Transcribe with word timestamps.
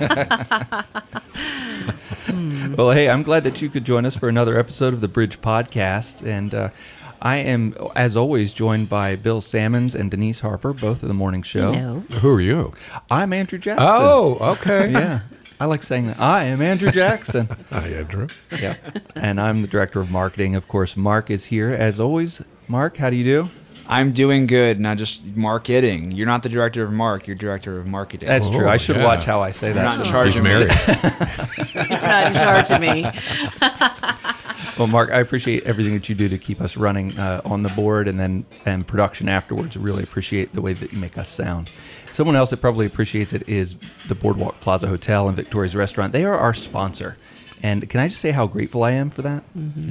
well, 2.76 2.92
hey, 2.92 3.10
I'm 3.10 3.22
glad 3.22 3.44
that 3.44 3.60
you 3.60 3.68
could 3.68 3.84
join 3.84 4.06
us 4.06 4.16
for 4.16 4.28
another 4.28 4.58
episode 4.58 4.94
of 4.94 5.02
the 5.02 5.08
Bridge 5.08 5.40
Podcast. 5.42 6.26
And 6.26 6.54
uh, 6.54 6.70
I 7.20 7.36
am, 7.36 7.74
as 7.94 8.16
always, 8.16 8.54
joined 8.54 8.88
by 8.88 9.16
Bill 9.16 9.42
Sammons 9.42 9.94
and 9.94 10.10
Denise 10.10 10.40
Harper, 10.40 10.72
both 10.72 11.02
of 11.02 11.08
the 11.08 11.14
morning 11.14 11.42
show. 11.42 11.72
No. 11.72 12.00
Who 12.20 12.30
are 12.30 12.40
you? 12.40 12.72
I'm 13.10 13.34
Andrew 13.34 13.58
Jackson. 13.58 13.86
Oh, 13.90 14.38
okay. 14.58 14.90
yeah. 14.92 15.20
I 15.60 15.66
like 15.66 15.82
saying 15.82 16.06
that. 16.06 16.18
I 16.18 16.44
am 16.44 16.62
Andrew 16.62 16.90
Jackson. 16.90 17.46
Hi, 17.70 17.88
Andrew. 17.88 18.28
yeah. 18.58 18.76
And 19.14 19.38
I'm 19.38 19.60
the 19.60 19.68
director 19.68 20.00
of 20.00 20.10
marketing. 20.10 20.54
Of 20.54 20.66
course, 20.66 20.96
Mark 20.96 21.30
is 21.30 21.46
here. 21.46 21.68
As 21.68 22.00
always, 22.00 22.40
Mark, 22.68 22.96
how 22.96 23.10
do 23.10 23.16
you 23.16 23.24
do? 23.24 23.50
I'm 23.90 24.12
doing 24.12 24.46
good, 24.46 24.78
not 24.80 24.96
just 24.98 25.24
marketing. 25.36 26.12
You're 26.12 26.26
not 26.26 26.42
the 26.42 26.48
director 26.48 26.82
of 26.84 26.92
Mark. 26.92 27.26
You're 27.26 27.36
director 27.36 27.78
of 27.78 27.88
marketing. 27.88 28.28
That's 28.28 28.46
Oh, 28.46 28.52
true. 28.56 28.68
I 28.68 28.76
should 28.76 28.96
yeah. 28.96 29.04
watch 29.04 29.24
how 29.24 29.40
I 29.40 29.50
say 29.50 29.68
You're 29.68 29.74
that. 29.74 29.82
not 29.96 30.06
in 30.06 30.10
charge 30.12 30.28
He's 30.28 30.38
of 30.38 30.44
me. 30.44 30.50
married. 30.50 30.70
You're 31.90 32.00
not 32.00 32.26
in 32.28 32.32
charge 32.34 32.70
of 32.70 32.80
me. 32.80 33.06
Well, 34.78 34.86
Mark, 34.86 35.10
I 35.10 35.20
appreciate 35.20 35.64
everything 35.64 35.92
that 35.92 36.08
you 36.08 36.14
do 36.14 36.26
to 36.30 36.38
keep 36.38 36.62
us 36.62 36.74
running 36.78 37.18
uh, 37.18 37.42
on 37.44 37.62
the 37.62 37.68
board 37.70 38.08
and 38.08 38.18
then 38.18 38.46
and 38.64 38.86
production 38.86 39.28
afterwards. 39.28 39.76
Really 39.76 40.02
appreciate 40.02 40.54
the 40.54 40.62
way 40.62 40.72
that 40.72 40.90
you 40.90 40.98
make 40.98 41.18
us 41.18 41.28
sound. 41.28 41.70
Someone 42.14 42.34
else 42.34 42.48
that 42.48 42.62
probably 42.62 42.86
appreciates 42.86 43.34
it 43.34 43.46
is 43.46 43.76
the 44.08 44.14
Boardwalk 44.14 44.58
Plaza 44.60 44.86
Hotel 44.88 45.28
and 45.28 45.36
Victoria's 45.36 45.76
Restaurant. 45.76 46.12
They 46.14 46.24
are 46.24 46.34
our 46.34 46.54
sponsor. 46.54 47.18
And 47.62 47.88
can 47.88 48.00
I 48.00 48.08
just 48.08 48.20
say 48.20 48.30
how 48.30 48.46
grateful 48.46 48.84
I 48.84 48.92
am 48.92 49.10
for 49.10 49.22
that? 49.22 49.44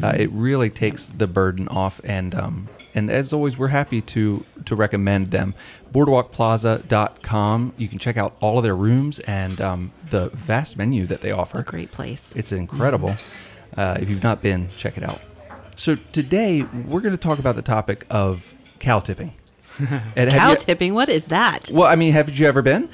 Uh, 0.04 0.14
it 0.18 0.30
really 0.32 0.70
takes 0.70 1.06
the 1.08 1.28
burden 1.28 1.68
off. 1.68 2.02
And 2.04 2.34
um, 2.34 2.68
and 2.96 3.10
as 3.12 3.32
always, 3.32 3.58
we're 3.58 3.68
happy 3.70 4.02
to 4.02 4.44
to 4.66 4.76
recommend 4.76 5.32
them. 5.32 5.54
BoardwalkPlaza.com. 5.94 7.74
You 7.78 7.88
can 7.88 8.00
check 8.00 8.18
out 8.18 8.36
all 8.40 8.58
of 8.58 8.64
their 8.64 8.76
rooms 8.76 9.20
and 9.20 9.60
um, 9.62 9.92
the 10.10 10.30
vast 10.30 10.78
menu 10.78 11.06
that 11.08 11.22
they 11.22 11.32
offer. 11.32 11.60
It's 11.60 11.70
a 11.70 11.72
great 11.72 11.92
place. 11.92 12.34
It's 12.36 12.52
incredible. 12.52 13.16
Uh, 13.78 13.98
if 14.02 14.10
you've 14.10 14.24
not 14.24 14.42
been, 14.42 14.68
check 14.70 14.98
it 14.98 15.04
out. 15.04 15.22
So 15.76 15.96
today 16.12 16.64
we're 16.64 17.02
going 17.02 17.14
to 17.14 17.18
talk 17.18 17.40
about 17.40 17.56
the 17.56 17.62
topic 17.62 18.06
of 18.10 18.54
cow 18.80 19.00
tipping. 19.00 19.34
Cow 20.16 20.50
you- 20.52 20.56
tipping. 20.58 20.94
What 20.94 21.08
is 21.08 21.26
that? 21.26 21.70
Well, 21.74 21.88
I 21.88 21.96
mean, 21.96 22.12
have 22.12 22.38
you 22.38 22.46
ever 22.48 22.62
been? 22.62 22.90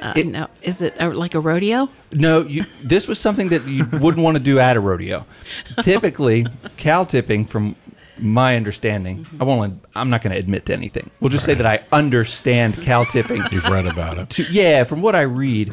Uh, 0.00 0.12
it- 0.16 0.26
no, 0.26 0.48
is 0.62 0.82
it 0.82 0.94
a, 0.98 1.08
like 1.10 1.34
a 1.34 1.40
rodeo? 1.40 1.88
No, 2.12 2.42
you, 2.42 2.64
this 2.84 3.08
was 3.08 3.18
something 3.18 3.48
that 3.48 3.66
you 3.66 3.86
wouldn't 4.00 4.22
want 4.22 4.36
to 4.36 4.42
do 4.42 4.58
at 4.58 4.76
a 4.76 4.80
rodeo. 4.80 5.26
Typically, 5.82 6.46
cow 6.76 7.04
tipping, 7.04 7.44
from 7.44 7.76
my 8.18 8.56
understanding, 8.56 9.26
I 9.40 9.44
won't. 9.44 9.82
I'm 9.94 10.08
not 10.10 10.22
going 10.22 10.32
to 10.32 10.38
admit 10.38 10.66
to 10.66 10.72
anything. 10.72 11.10
We'll 11.20 11.30
just 11.30 11.44
say 11.44 11.54
that 11.54 11.66
I 11.66 11.84
understand 11.92 12.74
cow 12.82 13.04
tipping. 13.04 13.42
You've 13.50 13.68
read 13.68 13.86
about 13.86 14.18
it. 14.18 14.30
to, 14.30 14.44
yeah, 14.44 14.84
from 14.84 15.02
what 15.02 15.14
I 15.14 15.22
read, 15.22 15.72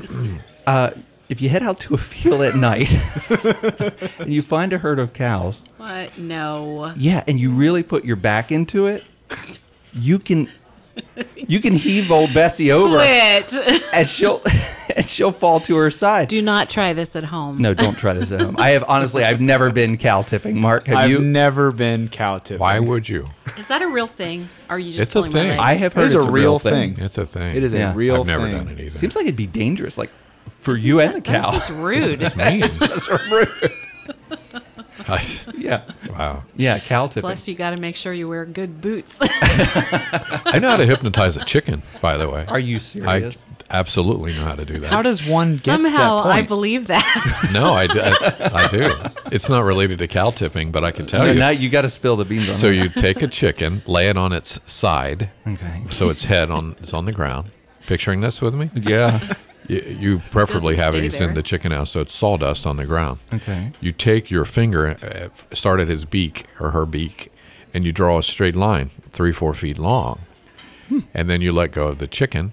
uh, 0.67 0.91
if 1.29 1.41
you 1.41 1.49
head 1.49 1.63
out 1.63 1.79
to 1.81 1.94
a 1.94 1.97
field 1.97 2.41
at 2.41 2.55
night 2.55 2.91
and 4.19 4.33
you 4.33 4.41
find 4.41 4.73
a 4.73 4.77
herd 4.77 4.99
of 4.99 5.13
cows, 5.13 5.63
What? 5.77 6.17
No. 6.17 6.94
Yeah, 6.97 7.23
and 7.27 7.39
you 7.39 7.51
really 7.51 7.81
put 7.83 8.03
your 8.05 8.17
back 8.17 8.51
into 8.51 8.88
it, 8.88 9.03
you 9.94 10.19
can 10.19 10.49
you 11.36 11.59
can 11.59 11.73
heave 11.73 12.11
old 12.11 12.33
Bessie 12.33 12.72
over 12.72 12.95
Quit. 12.97 13.53
and 13.94 14.08
she'll 14.08 14.41
and 14.95 15.08
she'll 15.08 15.31
fall 15.31 15.59
to 15.61 15.75
her 15.75 15.89
side. 15.91 16.27
Do 16.27 16.41
not 16.41 16.69
try 16.69 16.94
this 16.94 17.16
at 17.16 17.23
home. 17.25 17.59
No, 17.61 17.73
don't 17.73 17.97
try 17.97 18.13
this 18.13 18.31
at 18.31 18.41
home. 18.41 18.55
I 18.59 18.72
have 18.72 18.83
honestly 18.88 19.23
I've 19.23 19.41
never 19.41 19.72
been 19.72 19.97
cow 19.97 20.22
tipping. 20.22 20.59
Mark, 20.61 20.88
have 20.88 20.97
I've 20.97 21.09
you? 21.09 21.19
never 21.19 21.72
been 21.72 22.09
cow 22.09 22.38
tipping. 22.39 22.59
Why 22.59 22.80
would 22.80 23.08
you? 23.09 23.27
Is 23.58 23.67
that 23.67 23.81
a 23.81 23.88
real 23.88 24.08
thing? 24.08 24.50
Or 24.69 24.75
are 24.75 24.80
you 24.80 24.91
just 24.91 25.00
It's 25.00 25.11
a 25.11 25.19
pulling 25.19 25.31
my 25.33 25.39
thing. 25.39 25.50
leg? 25.50 25.59
I 25.59 25.73
have 25.75 25.91
It 25.94 25.95
heard 25.95 26.08
is 26.08 26.16
it's 26.16 26.25
a 26.25 26.31
real 26.31 26.59
thing. 26.59 26.95
It's 27.00 27.17
a 27.17 27.25
thing. 27.25 27.55
It 27.55 27.63
is 27.63 27.73
Yeah. 27.73 27.91
a 27.91 27.95
real 27.95 28.22
I've 28.22 28.28
never 28.28 28.45
thing. 28.47 28.57
done 28.57 28.67
it 28.69 28.80
either. 28.80 28.89
Seems 28.91 29.16
like 29.16 29.25
it'd 29.25 29.35
be 29.35 29.47
dangerous, 29.47 29.97
like 29.97 30.11
for 30.59 30.75
you 30.75 31.00
and 31.00 31.16
the 31.16 31.22
That's 31.29 31.45
cow. 31.45 31.51
just 31.51 31.69
rude. 31.72 32.22
It's 32.22 32.35
mean. 32.35 32.62
That's 32.62 33.09
rude. 33.09 33.50
I- 35.08 35.24
Yeah, 35.58 35.84
wow. 36.09 36.44
yeah, 36.56 36.80
cow 36.80 37.08
tipping. 37.08 37.22
Plus, 37.22 37.47
you 37.47 37.56
got 37.56 37.72
to 37.72 37.78
make 37.78 37.96
sure 37.96 38.12
you 38.14 38.28
wear 38.28 38.46
good 38.46 38.81
boots. 38.81 39.19
I 39.22 40.59
know 40.62 40.69
how 40.72 40.78
to 40.78 40.86
hypnotize 40.86 41.38
a 41.38 41.44
chicken, 41.46 41.81
by 42.02 42.18
the 42.18 42.30
way. 42.30 42.46
Are 42.47 42.59
you 42.59 42.80
serious? 42.80 43.46
I 43.69 43.78
absolutely 43.80 44.34
know 44.34 44.44
how 44.44 44.56
to 44.56 44.66
do 44.66 44.80
that. 44.80 44.92
How 44.92 45.02
does 45.02 45.25
one 45.25 45.52
get 45.52 45.59
Somehow, 45.59 46.24
to 46.24 46.28
that 46.30 46.36
I 46.36 46.42
believe 46.42 46.88
that. 46.88 47.50
no, 47.53 47.74
I 47.74 47.88
do, 47.88 48.00
I, 48.02 48.50
I 48.53 48.68
do. 48.68 48.90
It's 49.31 49.50
not 49.50 49.63
related 49.63 50.00
to 50.00 50.08
cow 50.08 50.31
tipping, 50.31 50.72
but 50.72 50.84
I 50.84 50.92
can 50.92 51.06
tell 51.06 51.22
no, 51.24 51.31
you. 51.31 51.40
now 51.40 51.50
you 51.50 51.69
got 51.69 51.81
to 51.84 51.90
spill 51.90 52.16
the 52.16 52.25
beans 52.25 52.50
on 52.50 52.53
so 52.53 52.69
this. 52.69 52.80
you 52.84 52.90
take 52.90 53.22
a 53.22 53.28
chicken, 53.28 53.81
lay 53.86 54.09
it 54.09 54.18
on 54.18 54.34
its 54.34 54.59
side, 54.72 55.30
okay? 55.47 55.84
so 55.92 56.09
its 56.09 56.25
head 56.25 56.52
on 56.52 56.75
is 56.81 56.94
on 56.94 57.06
the 57.06 57.12
ground. 57.13 57.52
Picturing 57.88 58.22
this 58.22 58.42
with 58.42 58.53
me? 58.56 58.69
Yeah. 58.75 59.34
You, 59.68 59.81
you 60.00 60.19
preferably 60.31 60.75
have 60.78 60.94
it. 60.94 60.97
stay 60.97 61.03
He's 61.03 61.22
in 61.22 61.34
the 61.35 61.44
chicken 61.44 61.72
house, 61.72 61.91
so 61.91 62.01
it's 62.01 62.13
sawdust 62.13 62.66
on 62.68 62.78
the 62.78 62.85
ground. 62.85 63.19
Okay. 63.34 63.72
You 63.81 63.91
take 63.91 64.29
your 64.29 64.46
finger, 64.46 64.97
uh, 65.01 65.56
start 65.56 65.79
at 65.79 65.88
his 65.88 66.06
beak 66.06 66.46
or 66.59 66.72
her 66.72 66.85
beak, 66.85 67.31
and 67.74 67.85
you 67.85 67.91
draw 67.91 68.18
a 68.19 68.24
straight 68.24 68.56
line, 68.56 68.88
three, 68.88 69.31
four 69.31 69.53
feet 69.53 69.78
long. 69.78 70.19
And 71.13 71.29
then 71.29 71.41
you 71.41 71.51
let 71.51 71.72
go 71.72 71.88
of 71.88 71.97
the 71.97 72.07
chicken, 72.07 72.51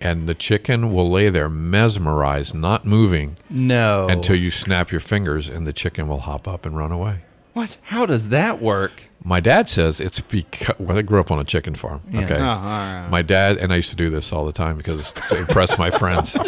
and 0.00 0.28
the 0.28 0.34
chicken 0.34 0.92
will 0.92 1.10
lay 1.10 1.30
there 1.30 1.48
mesmerized, 1.48 2.54
not 2.54 2.84
moving, 2.84 3.36
No. 3.50 4.06
until 4.08 4.36
you 4.36 4.50
snap 4.50 4.90
your 4.92 5.00
fingers, 5.00 5.48
and 5.48 5.66
the 5.66 5.72
chicken 5.72 6.06
will 6.06 6.20
hop 6.20 6.46
up 6.46 6.64
and 6.66 6.76
run 6.76 6.92
away. 6.92 7.22
What? 7.56 7.78
How 7.84 8.04
does 8.04 8.28
that 8.28 8.60
work? 8.60 9.04
My 9.24 9.40
dad 9.40 9.66
says 9.66 9.98
it's 9.98 10.20
because 10.20 10.78
well, 10.78 10.98
I 10.98 11.00
grew 11.00 11.20
up 11.20 11.30
on 11.30 11.38
a 11.38 11.44
chicken 11.44 11.74
farm. 11.74 12.02
Yeah. 12.10 12.24
Okay. 12.24 12.34
Oh, 12.34 12.38
right. 12.38 13.08
My 13.10 13.22
dad 13.22 13.56
and 13.56 13.72
I 13.72 13.76
used 13.76 13.88
to 13.88 13.96
do 13.96 14.10
this 14.10 14.30
all 14.30 14.44
the 14.44 14.52
time 14.52 14.76
because 14.76 15.14
to 15.14 15.38
impress 15.38 15.78
my 15.78 15.90
friends. 15.90 16.36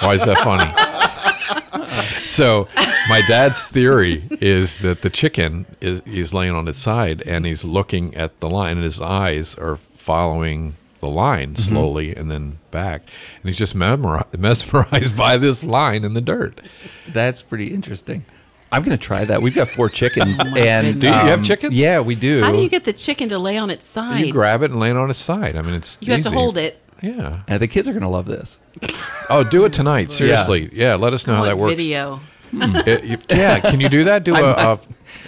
Why 0.00 0.14
is 0.14 0.24
that 0.24 0.38
funny? 0.38 0.72
so, 2.24 2.66
my 3.10 3.20
dad's 3.28 3.68
theory 3.68 4.24
is 4.40 4.78
that 4.78 5.02
the 5.02 5.10
chicken 5.10 5.66
is 5.82 6.00
he's 6.06 6.32
laying 6.32 6.54
on 6.54 6.66
its 6.66 6.78
side 6.78 7.20
and 7.26 7.44
he's 7.44 7.66
looking 7.66 8.14
at 8.14 8.40
the 8.40 8.48
line, 8.48 8.78
and 8.78 8.84
his 8.84 8.98
eyes 9.02 9.54
are 9.56 9.76
following 9.76 10.76
the 11.00 11.08
line 11.08 11.52
mm-hmm. 11.52 11.62
slowly 11.62 12.16
and 12.16 12.30
then 12.30 12.60
back, 12.70 13.02
and 13.42 13.50
he's 13.50 13.58
just 13.58 13.74
mesmerized 13.74 15.16
by 15.18 15.36
this 15.36 15.62
line 15.62 16.02
in 16.02 16.14
the 16.14 16.22
dirt. 16.22 16.62
That's 17.06 17.42
pretty 17.42 17.74
interesting. 17.74 18.24
I'm 18.72 18.82
gonna 18.82 18.96
try 18.96 19.24
that. 19.24 19.42
We've 19.42 19.54
got 19.54 19.68
four 19.68 19.88
chickens, 19.88 20.40
oh 20.44 20.54
and 20.56 21.00
Do 21.00 21.06
you- 21.06 21.12
you 21.12 21.18
have 21.18 21.38
um, 21.40 21.44
chickens? 21.44 21.74
Yeah, 21.74 22.00
we 22.00 22.14
do. 22.14 22.40
How 22.42 22.50
do 22.52 22.58
you 22.58 22.68
get 22.68 22.84
the 22.84 22.92
chicken 22.92 23.28
to 23.28 23.38
lay 23.38 23.58
on 23.58 23.70
its 23.70 23.86
side? 23.86 24.24
You 24.26 24.32
grab 24.32 24.62
it 24.62 24.70
and 24.70 24.80
lay 24.80 24.90
it 24.90 24.96
on 24.96 25.10
its 25.10 25.18
side. 25.18 25.56
I 25.56 25.62
mean, 25.62 25.74
it's 25.74 25.98
You 26.00 26.12
have 26.14 26.22
to 26.22 26.30
hold 26.30 26.56
it. 26.56 26.78
Yeah. 27.02 27.42
and 27.48 27.60
the 27.60 27.66
kids 27.68 27.88
are 27.88 27.92
gonna 27.92 28.08
love 28.10 28.26
this. 28.26 28.58
Oh, 29.28 29.44
do 29.48 29.64
it 29.64 29.72
tonight. 29.72 30.10
Seriously. 30.20 30.70
Yeah. 30.72 30.94
let 30.94 31.12
us 31.12 31.26
know 31.26 31.34
I 31.34 31.36
how 31.36 31.42
want 31.42 31.50
that 31.50 31.58
works. 31.58 31.74
Video. 31.76 32.20
It- 32.86 33.04
you- 33.04 33.18
yeah, 33.30 33.60
can 33.60 33.80
you 33.80 33.88
do 33.88 34.04
that? 34.04 34.24
Do 34.24 34.34
a, 34.36 34.42
a 34.74 34.80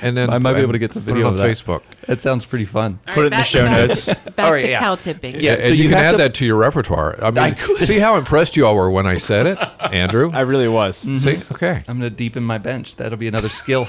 and 0.03 0.17
then 0.17 0.31
I 0.31 0.39
might 0.39 0.55
be 0.55 0.61
able 0.61 0.73
to 0.73 0.79
get 0.79 0.93
some 0.93 1.03
put 1.05 1.11
it 1.11 1.15
video 1.15 1.27
on 1.29 1.33
of 1.35 1.39
that. 1.39 1.47
Facebook. 1.49 1.83
That 2.07 2.21
sounds 2.21 2.45
pretty 2.45 2.65
fun. 2.65 2.99
All 3.07 3.15
Put 3.15 3.25
it 3.27 3.33
in 3.33 3.39
the 3.39 3.45
show 3.45 3.67
notes. 3.69 4.07
Back 4.07 4.39
All 4.39 4.53
right, 4.53 4.61
to 4.63 4.69
yeah. 4.69 4.79
cow 4.79 4.95
tipping. 4.97 5.41
Yeah, 5.41 5.55
and 5.55 5.63
so 5.63 5.69
you, 5.69 5.85
you 5.85 5.89
can 5.91 5.99
add 5.99 6.11
to- 6.13 6.17
that 6.19 6.35
to 6.35 6.47
your 6.47 6.57
repertoire. 6.57 7.17
I 7.23 7.31
mean, 7.31 7.39
I 7.39 7.51
could. 7.53 7.81
see 7.81 7.99
how 7.99 8.17
impressed 8.17 8.57
you 8.57 8.67
all 8.67 8.75
were 8.75 8.91
when 8.91 9.07
I 9.07 9.17
said 9.17 9.47
it, 9.47 9.59
Andrew. 9.93 10.31
I 10.35 10.41
really 10.41 10.69
was. 10.69 10.97
See, 10.99 11.09
mm-hmm. 11.11 11.55
okay. 11.55 11.83
I'm 11.89 11.99
gonna 11.99 12.11
deepen 12.11 12.43
my 12.45 12.59
bench. 12.59 12.97
That'll 12.97 13.19
be 13.19 13.29
another 13.29 13.49
skill. 13.49 13.87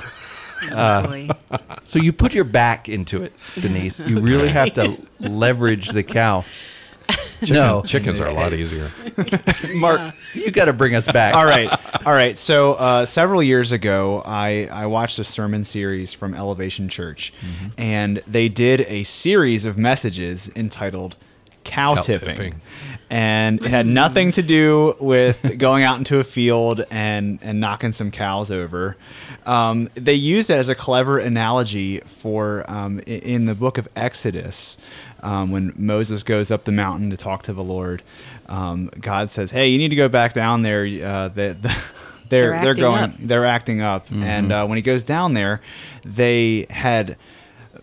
Uh, 0.71 1.05
Boy. 1.05 1.29
So 1.83 1.99
you 1.99 2.13
put 2.13 2.33
your 2.33 2.45
back 2.45 2.87
into 2.87 3.23
it, 3.23 3.33
Denise. 3.59 3.99
You 3.99 4.19
really 4.19 4.47
have 4.47 4.71
to 4.73 4.97
leverage 5.19 5.89
the 5.89 6.01
cow. 6.03 6.45
no, 7.49 7.83
Chickens 7.83 8.19
are 8.19 8.27
a 8.27 8.33
lot 8.33 8.53
easier. 8.53 8.89
Mark, 9.75 10.13
you 10.33 10.51
got 10.51 10.65
to 10.65 10.73
bring 10.73 10.95
us 10.95 11.05
back. 11.11 11.35
all 11.35 11.45
right, 11.45 11.69
all 12.05 12.13
right. 12.13 12.37
So 12.37 12.73
uh, 12.73 13.05
several 13.05 13.43
years 13.43 13.71
ago, 13.71 14.21
I 14.25 14.67
I 14.71 14.85
watched 14.87 15.19
a 15.19 15.23
sermon 15.23 15.63
series 15.63 16.13
from 16.13 16.33
Elevation 16.33 16.89
Church, 16.89 17.33
and 17.77 18.17
they 18.27 18.49
did 18.49 18.81
a 18.81 19.03
series 19.03 19.65
of 19.65 19.77
messages 19.77 20.49
entitled 20.55 21.15
"Cow, 21.63 21.95
Cow 21.95 22.01
tipping. 22.01 22.35
tipping. 22.35 22.61
And 23.09 23.61
it 23.61 23.69
had 23.69 23.85
nothing 23.85 24.31
to 24.33 24.41
do 24.41 24.95
with 24.99 25.57
going 25.57 25.83
out 25.83 25.97
into 25.97 26.19
a 26.19 26.23
field 26.23 26.83
and 26.89 27.39
and 27.41 27.59
knocking 27.59 27.93
some 27.93 28.11
cows 28.11 28.51
over. 28.51 28.97
Um, 29.45 29.89
they 29.93 30.13
used 30.13 30.49
it 30.49 30.55
as 30.55 30.69
a 30.69 30.75
clever 30.75 31.19
analogy 31.19 31.99
for 31.99 32.65
um, 32.67 32.99
in 33.05 33.45
the 33.45 33.55
book 33.55 33.77
of 33.77 33.87
Exodus. 33.95 34.77
Um, 35.21 35.51
when 35.51 35.73
Moses 35.75 36.23
goes 36.23 36.51
up 36.51 36.65
the 36.65 36.71
mountain 36.71 37.09
to 37.09 37.17
talk 37.17 37.43
to 37.43 37.53
the 37.53 37.63
Lord, 37.63 38.01
um, 38.47 38.89
God 38.99 39.29
says, 39.29 39.51
"Hey, 39.51 39.69
you 39.69 39.77
need 39.77 39.89
to 39.89 39.95
go 39.95 40.09
back 40.09 40.33
down 40.33 40.61
there. 40.61 40.85
Uh, 40.85 41.27
the, 41.29 41.55
the, 41.61 41.75
they're 42.29 42.51
They're 42.61 42.61
they're, 42.61 42.69
acting 42.71 42.83
going 42.83 43.03
up." 43.03 43.11
they're 43.19 43.45
acting 43.45 43.81
up." 43.81 44.05
And 44.11 44.51
uh, 44.51 44.65
when 44.65 44.77
he 44.77 44.81
goes 44.81 45.03
down 45.03 45.33
there, 45.33 45.61
they 46.03 46.65
had 46.69 47.17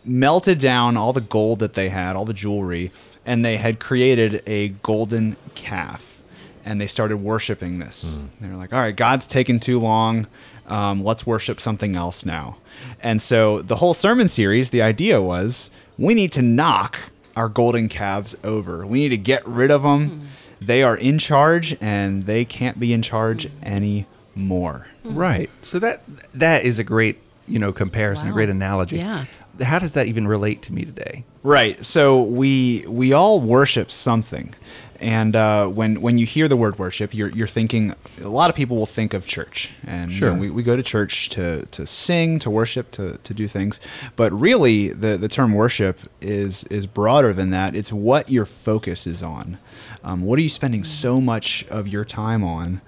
melted 0.04 0.58
down 0.58 0.96
all 0.96 1.12
the 1.12 1.20
gold 1.20 1.60
that 1.60 1.74
they 1.74 1.88
had, 1.88 2.16
all 2.16 2.24
the 2.24 2.32
jewelry, 2.34 2.90
and 3.24 3.44
they 3.44 3.56
had 3.56 3.78
created 3.78 4.42
a 4.46 4.68
golden 4.68 5.36
calf. 5.54 6.22
And 6.64 6.80
they 6.80 6.86
started 6.86 7.16
worshiping 7.16 7.80
this. 7.80 8.18
Hmm. 8.18 8.26
They 8.40 8.48
were 8.50 8.56
like, 8.56 8.72
all 8.72 8.78
right, 8.78 8.94
God's 8.94 9.26
taken 9.26 9.58
too 9.58 9.80
long. 9.80 10.28
Um, 10.68 11.02
let's 11.02 11.26
worship 11.26 11.60
something 11.60 11.96
else 11.96 12.24
now. 12.24 12.56
And 13.02 13.20
so 13.20 13.62
the 13.62 13.76
whole 13.76 13.94
sermon 13.94 14.28
series, 14.28 14.70
the 14.70 14.80
idea 14.80 15.20
was 15.20 15.70
we 15.98 16.14
need 16.14 16.30
to 16.32 16.42
knock 16.42 16.98
our 17.34 17.48
golden 17.48 17.88
calves 17.88 18.36
over. 18.44 18.86
We 18.86 19.00
need 19.00 19.08
to 19.08 19.18
get 19.18 19.46
rid 19.46 19.70
of 19.70 19.82
them. 19.82 20.08
Hmm. 20.08 20.26
they 20.60 20.84
are 20.84 20.96
in 20.96 21.18
charge 21.18 21.76
and 21.80 22.26
they 22.26 22.44
can't 22.44 22.78
be 22.78 22.92
in 22.92 23.02
charge 23.02 23.48
hmm. 23.48 23.64
anymore. 23.64 24.88
Right. 25.04 25.50
So 25.62 25.80
that 25.80 26.04
that 26.32 26.64
is 26.64 26.78
a 26.78 26.84
great 26.84 27.18
you 27.48 27.58
know 27.58 27.72
comparison, 27.72 28.28
a 28.28 28.32
great 28.32 28.50
analogy. 28.50 28.96
Yeah. 28.98 29.24
How 29.62 29.78
does 29.78 29.92
that 29.94 30.06
even 30.06 30.26
relate 30.26 30.62
to 30.62 30.72
me 30.72 30.84
today? 30.84 31.24
Right. 31.42 31.84
So 31.84 32.22
we 32.22 32.84
we 32.88 33.12
all 33.12 33.38
worship 33.40 33.90
something, 33.90 34.54
and 34.98 35.36
uh, 35.36 35.66
when 35.66 36.00
when 36.00 36.16
you 36.16 36.24
hear 36.24 36.48
the 36.48 36.56
word 36.56 36.78
worship, 36.78 37.12
you're 37.12 37.28
you're 37.28 37.46
thinking. 37.48 37.94
A 38.22 38.28
lot 38.28 38.48
of 38.50 38.56
people 38.56 38.76
will 38.76 38.86
think 38.86 39.12
of 39.14 39.26
church, 39.26 39.70
and 39.86 40.10
you 40.12 40.20
know, 40.20 40.26
Sure. 40.32 40.34
we, 40.38 40.48
we 40.50 40.62
go 40.62 40.76
to 40.76 40.82
church 40.82 41.28
to 41.30 41.66
to 41.66 41.86
sing, 41.86 42.38
to 42.38 42.50
worship, 42.50 42.90
to 42.92 43.18
to 43.18 43.34
do 43.34 43.46
things. 43.48 43.78
But 44.16 44.32
really, 44.32 44.88
the 44.88 45.18
the 45.18 45.28
term 45.28 45.52
worship 45.52 46.00
is 46.22 46.64
is 46.64 46.86
broader 46.86 47.32
than 47.34 47.50
that. 47.50 47.74
It's 47.74 47.92
what 47.92 48.30
your 48.30 48.46
focus 48.46 49.06
is 49.06 49.22
on. 49.22 49.58
Um, 50.04 50.22
what 50.22 50.38
are 50.38 50.42
you 50.42 50.48
spending 50.48 50.84
so 50.84 51.20
much 51.20 51.64
of 51.68 51.86
your 51.88 52.04
time 52.04 52.42
on 52.42 52.80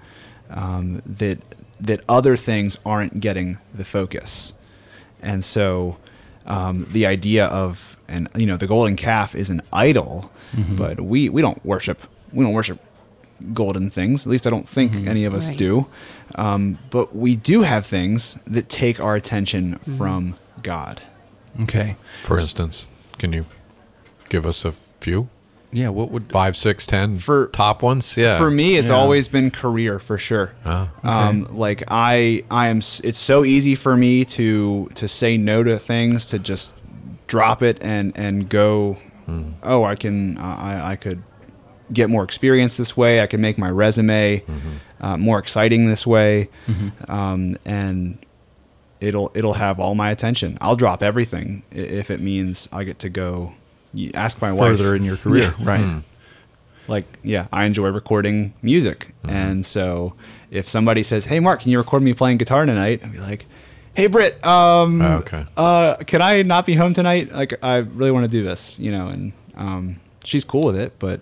um, 0.49 1.01
that 1.05 1.37
that 1.79 2.01
other 2.07 2.35
things 2.37 2.77
aren't 2.85 3.19
getting 3.19 3.57
the 3.73 3.85
focus? 3.85 4.53
And 5.21 5.43
so 5.43 5.97
um, 6.45 6.87
the 6.91 7.05
idea 7.05 7.45
of 7.45 7.97
and 8.07 8.29
you 8.35 8.45
know 8.45 8.57
the 8.57 8.67
golden 8.67 8.95
calf 8.95 9.33
is 9.35 9.49
an 9.49 9.61
idol, 9.73 10.31
but 10.77 11.01
we 11.01 11.29
we 11.29 11.41
don't 11.41 11.63
worship 11.65 12.01
we 12.31 12.43
don't 12.45 12.53
worship 12.53 12.79
golden 13.53 13.89
things. 13.89 14.25
At 14.25 14.31
least 14.31 14.47
I 14.47 14.49
don't 14.49 14.67
think 14.69 14.95
any 15.07 15.25
of 15.25 15.33
us 15.33 15.49
Right. 15.49 15.57
do. 15.57 15.87
Um, 16.35 16.77
but 16.89 17.15
we 17.15 17.35
do 17.35 17.63
have 17.63 17.85
things 17.85 18.37
that 18.47 18.69
take 18.69 19.01
our 19.03 19.15
attention 19.15 19.77
from 19.97 20.35
God. 20.63 21.01
Okay. 21.63 21.95
For 22.23 22.39
instance, 22.39 22.85
can 23.17 23.33
you 23.33 23.45
give 24.29 24.45
us 24.45 24.63
a 24.65 24.71
few? 25.01 25.27
Yeah. 25.75 25.89
What 25.89 26.09
would 26.11 26.31
Five, 26.31 26.55
six, 26.55 26.85
ten 26.85 27.17
For- 27.17 27.47
top 27.47 27.83
ones? 27.83 28.15
Yeah. 28.17 28.37
For 28.37 28.49
me, 28.49 28.77
it's 28.77 28.89
Yeah. 28.89 28.95
always 28.95 29.27
been 29.27 29.51
career 29.51 29.99
for 29.99 30.17
sure. 30.17 30.53
Oh, 30.65 30.89
Um, 31.03 31.47
like 31.51 31.83
I, 31.89 32.43
I 32.49 32.69
am. 32.69 32.77
It's 32.79 33.19
so 33.19 33.43
easy 33.43 33.75
for 33.75 33.95
me 33.97 34.23
to 34.25 34.89
to 34.95 35.07
say 35.07 35.37
no 35.37 35.63
to 35.63 35.77
things, 35.77 36.25
to 36.27 36.39
just 36.39 36.71
drop 37.27 37.61
it 37.61 37.77
and 37.81 38.13
and 38.15 38.47
go. 38.49 38.97
Oh, 39.63 39.83
I 39.83 39.95
can. 39.95 40.37
I 40.37 40.91
I 40.91 40.95
could 40.95 41.23
get 41.91 42.09
more 42.09 42.23
experience 42.23 42.77
this 42.77 42.95
way. 42.95 43.21
I 43.21 43.27
can 43.27 43.41
make 43.41 43.57
my 43.57 43.69
resume 43.69 44.43
uh, 45.01 45.17
more 45.17 45.39
exciting 45.39 45.87
this 45.87 46.05
way, 46.07 46.49
um, 47.09 47.57
and 47.65 48.17
it'll 49.01 49.31
it'll 49.33 49.53
have 49.55 49.79
all 49.79 49.95
my 49.95 50.11
attention. 50.11 50.57
I'll 50.61 50.75
drop 50.75 51.01
everything 51.03 51.63
if 51.71 52.09
it 52.11 52.19
means 52.21 52.69
I 52.71 52.83
get 52.83 52.99
to 52.99 53.09
go. 53.09 53.53
You 53.95 54.11
ask 54.13 54.41
my 54.41 54.51
wife 54.53 54.77
further 54.77 54.95
in 54.95 55.03
your 55.03 55.17
career? 55.17 55.53
Yeah. 55.59 55.65
Right. 55.65 56.03
like 56.87 57.05
yeah 57.23 57.47
i 57.51 57.65
enjoy 57.65 57.87
recording 57.89 58.53
music 58.61 59.15
and 59.27 59.65
so 59.65 60.13
if 60.51 60.69
somebody 60.69 61.01
says 61.01 61.25
hey 61.25 61.39
mark 61.39 61.61
can 61.61 61.71
you 61.71 61.79
record 61.79 62.03
me 62.03 62.13
playing 62.13 62.37
guitar 62.37 62.63
tonight 62.67 63.01
i'd 63.03 63.11
be 63.11 63.17
like 63.19 63.47
hey 63.95 64.05
Britt, 64.05 64.45
um 64.45 65.01
Oh, 65.01 65.17
okay. 65.17 65.45
uh 65.57 65.95
can 66.05 66.21
i 66.21 66.43
not 66.43 66.63
be 66.67 66.75
home 66.75 66.93
tonight 66.93 67.31
like 67.31 67.53
i 67.63 67.77
really 67.77 68.11
want 68.11 68.25
to 68.25 68.31
do 68.31 68.43
this 68.43 68.77
you 68.77 68.91
know 68.91 69.07
and 69.07 69.33
um 69.55 69.99
she's 70.23 70.43
cool 70.45 70.63
with 70.65 70.77
it 70.77 70.93
but 70.99 71.21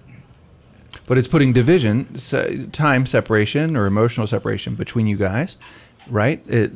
But 1.05 1.17
it's 1.17 1.27
putting 1.27 1.53
division, 1.53 2.17
se- 2.17 2.67
time 2.71 3.05
separation, 3.05 3.75
or 3.77 3.85
emotional 3.87 4.25
separation 4.27 4.75
between 4.75 5.05
you 5.07 5.17
guys, 5.17 5.57
right? 6.07 6.39
It, 6.47 6.71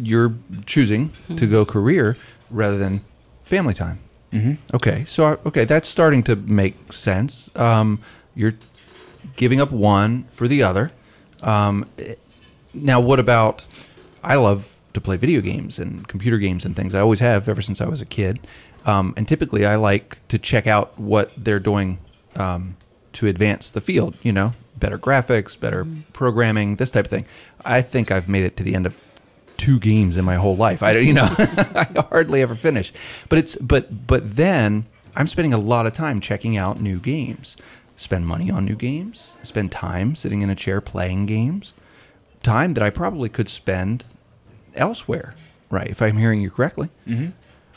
You're 0.00 0.32
choosing 0.64 1.10
to 1.36 1.46
go 1.46 1.64
career 1.66 2.16
rather 2.50 2.78
than 2.78 3.00
family 3.42 3.74
time. 3.74 3.98
Mm-hmm. 4.36 4.76
Okay, 4.76 5.04
so 5.04 5.38
okay, 5.46 5.64
that's 5.64 5.88
starting 5.88 6.22
to 6.24 6.36
make 6.36 6.92
sense. 6.92 7.54
Um, 7.56 8.00
you're 8.34 8.54
giving 9.36 9.60
up 9.60 9.70
one 9.70 10.24
for 10.30 10.46
the 10.48 10.62
other. 10.62 10.90
Um, 11.42 11.86
now, 12.74 13.00
what 13.00 13.18
about? 13.18 13.66
I 14.22 14.36
love 14.36 14.82
to 14.92 15.00
play 15.00 15.16
video 15.16 15.40
games 15.40 15.78
and 15.78 16.08
computer 16.08 16.38
games 16.38 16.64
and 16.64 16.74
things. 16.74 16.94
I 16.94 17.00
always 17.00 17.20
have 17.20 17.48
ever 17.48 17.62
since 17.62 17.80
I 17.80 17.86
was 17.86 18.00
a 18.00 18.06
kid. 18.06 18.40
Um, 18.84 19.14
and 19.16 19.26
typically, 19.26 19.66
I 19.66 19.76
like 19.76 20.26
to 20.28 20.38
check 20.38 20.66
out 20.66 20.98
what 20.98 21.32
they're 21.36 21.58
doing 21.58 21.98
um, 22.36 22.76
to 23.14 23.26
advance 23.26 23.70
the 23.70 23.80
field. 23.80 24.16
You 24.22 24.32
know, 24.32 24.54
better 24.76 24.98
graphics, 24.98 25.58
better 25.58 25.86
programming, 26.12 26.76
this 26.76 26.90
type 26.90 27.06
of 27.06 27.10
thing. 27.10 27.26
I 27.64 27.82
think 27.82 28.10
I've 28.10 28.28
made 28.28 28.44
it 28.44 28.56
to 28.58 28.62
the 28.62 28.74
end 28.74 28.86
of 28.86 29.00
two 29.66 29.80
games 29.80 30.16
in 30.16 30.24
my 30.24 30.36
whole 30.36 30.54
life. 30.54 30.80
I 30.80 30.92
you 30.98 31.12
know, 31.12 31.28
I 31.38 31.88
hardly 32.08 32.40
ever 32.40 32.54
finish. 32.54 32.92
But 33.28 33.40
it's 33.40 33.56
but 33.56 34.06
but 34.06 34.36
then 34.36 34.86
I'm 35.16 35.26
spending 35.26 35.52
a 35.52 35.58
lot 35.58 35.86
of 35.86 35.92
time 35.92 36.20
checking 36.20 36.56
out 36.56 36.80
new 36.80 37.00
games. 37.00 37.56
Spend 37.96 38.28
money 38.28 38.48
on 38.48 38.64
new 38.64 38.76
games. 38.76 39.34
Spend 39.42 39.72
time 39.72 40.14
sitting 40.14 40.42
in 40.42 40.50
a 40.50 40.54
chair 40.54 40.80
playing 40.80 41.26
games. 41.26 41.74
Time 42.44 42.74
that 42.74 42.84
I 42.84 42.90
probably 42.90 43.28
could 43.28 43.48
spend 43.48 44.04
elsewhere, 44.76 45.34
right? 45.68 45.88
If 45.88 46.00
I'm 46.00 46.16
hearing 46.16 46.40
you 46.40 46.50
correctly. 46.50 46.90
Mm-hmm. 47.04 47.30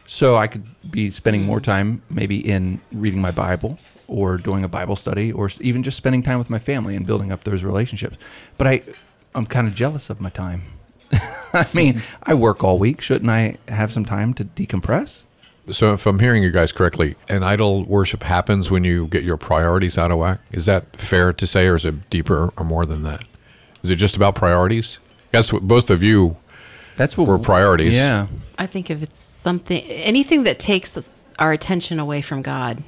So 0.06 0.36
I 0.36 0.46
could 0.46 0.66
be 0.92 1.10
spending 1.10 1.44
more 1.44 1.60
time 1.60 2.04
maybe 2.08 2.38
in 2.38 2.82
reading 2.92 3.20
my 3.20 3.32
Bible 3.32 3.80
or 4.08 4.38
doing 4.38 4.64
a 4.64 4.68
Bible 4.68 4.96
study 4.96 5.32
or 5.32 5.50
even 5.60 5.82
just 5.82 5.98
spending 5.98 6.22
time 6.22 6.38
with 6.38 6.52
my 6.52 6.60
family 6.60 6.96
and 6.96 7.08
building 7.08 7.32
up 7.32 7.46
those 7.46 7.64
relationships. 7.64 8.18
But 8.60 8.68
I, 8.68 8.82
I'm 9.34 9.48
kind 9.48 9.68
of 9.68 9.74
jealous 9.74 10.12
of 10.12 10.22
my 10.22 10.30
time. 10.30 10.79
I 11.54 11.68
mean, 11.74 12.02
I 12.24 12.34
work 12.34 12.64
all 12.64 12.78
week. 12.78 13.02
Shouldn't 13.02 13.30
I 13.30 13.58
have 13.68 13.92
some 13.92 14.06
time 14.06 14.34
to 14.36 14.46
decompress? 14.46 15.24
So, 15.72 15.94
if 15.94 16.08
I'm 16.08 16.18
hearing 16.20 16.42
you 16.42 16.50
guys 16.52 16.72
correctly, 16.72 17.16
an 17.30 17.44
idol 17.44 17.84
worship 17.86 18.24
happens 18.24 18.72
when 18.72 18.84
you 18.84 19.08
get 19.08 19.24
your 19.24 19.38
priorities 19.38 19.98
out 20.00 20.10
of 20.12 20.18
whack. 20.18 20.40
Is 20.52 20.66
that 20.66 20.96
fair 20.96 21.32
to 21.34 21.46
say, 21.46 21.68
or 21.68 21.76
is 21.76 21.86
it 21.86 22.10
deeper 22.10 22.52
or 22.58 22.64
more 22.66 22.86
than 22.88 23.04
that? 23.04 23.24
Is 23.84 23.90
it 23.92 23.98
just 23.98 24.16
about 24.16 24.34
priorities? 24.36 25.00
That's 25.32 25.54
what 25.54 25.64
both 25.68 25.92
of 25.92 26.04
you 26.04 26.38
That's 26.96 27.16
what 27.18 27.28
were 27.28 27.38
priorities. 27.38 27.94
Yeah. 27.94 28.26
I 28.58 28.66
think 28.66 28.90
if 28.90 29.04
it's 29.04 29.22
something, 29.22 29.82
anything 29.84 30.44
that 30.44 30.58
takes 30.58 30.98
our 31.38 31.52
attention 31.52 32.00
away 32.00 32.22
from 32.22 32.42
God, 32.42 32.84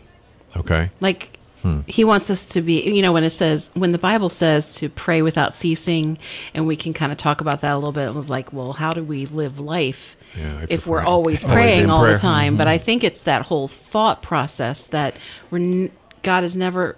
Okay. 0.58 0.90
like 1.00 1.38
he 1.88 2.04
wants 2.04 2.30
us 2.30 2.48
to 2.50 2.62
be, 2.62 2.82
you 2.84 3.02
know, 3.02 3.12
when 3.14 3.24
it 3.24 3.30
says, 3.32 3.72
when 3.74 3.92
the 3.92 3.98
Bible 3.98 4.30
says 4.30 4.74
to 4.76 4.90
pray 4.90 5.22
without 5.22 5.54
ceasing, 5.54 6.18
and 6.54 6.66
we 6.68 6.76
can 6.76 6.94
kind 6.94 7.12
of 7.12 7.18
talk 7.18 7.42
about 7.42 7.62
that 7.62 7.72
a 7.72 7.76
little 7.76 7.92
bit, 7.92 8.08
it 8.08 8.16
was 8.16 8.30
like, 8.30 8.52
well, 8.52 8.74
how 8.74 8.94
do 8.94 9.04
we 9.04 9.26
live 9.26 9.60
life 9.60 10.16
Yeah, 10.38 10.62
if 10.64 10.72
if 10.72 10.88
we're 10.88 10.98
praying. 11.00 11.08
always 11.08 11.44
Always 11.44 11.56
praying 11.56 11.84
in 11.86 11.90
all 11.90 12.02
prayer. 12.02 12.14
the 12.14 12.20
time? 12.20 12.58
But 12.58 12.68
I 12.68 12.78
mm-hmm. 12.78 12.86
think 12.86 13.04
it's 13.04 13.24
that 13.24 13.48
whole 13.48 13.68
thought 13.68 14.22
process 14.22 14.88
that 14.88 15.16
we're, 15.50 15.60
n- 15.60 15.92
God 16.24 16.44
is 16.44 16.56
never 16.56 16.96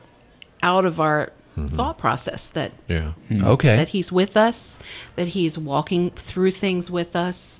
out 0.61 0.85
of 0.85 0.99
our 0.99 1.31
mm-hmm. 1.57 1.65
thought 1.67 1.97
process 1.97 2.49
that 2.51 2.71
Yeah. 2.87 3.13
Mm-hmm. 3.29 3.45
Okay. 3.45 3.75
that 3.75 3.89
he's 3.89 4.11
with 4.11 4.37
us, 4.37 4.79
that 5.15 5.29
he's 5.29 5.57
walking 5.57 6.11
through 6.11 6.51
things 6.51 6.89
with 6.89 7.15
us, 7.15 7.59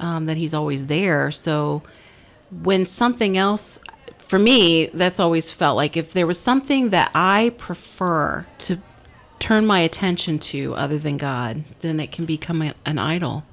um, 0.00 0.26
that 0.26 0.36
he's 0.36 0.52
always 0.52 0.86
there. 0.86 1.30
So 1.30 1.82
when 2.50 2.84
something 2.84 3.36
else, 3.38 3.80
for 4.32 4.38
me, 4.38 4.86
that's 4.86 5.20
always 5.20 5.52
felt 5.52 5.76
like 5.76 5.94
if 5.94 6.14
there 6.14 6.26
was 6.26 6.40
something 6.40 6.88
that 6.88 7.10
I 7.14 7.52
prefer 7.58 8.46
to 8.60 8.78
turn 9.38 9.66
my 9.66 9.80
attention 9.80 10.38
to 10.38 10.74
other 10.74 10.96
than 10.96 11.18
God, 11.18 11.64
then 11.80 12.00
it 12.00 12.12
can 12.12 12.24
become 12.24 12.62
a, 12.62 12.72
an 12.86 12.98
idol. 12.98 13.44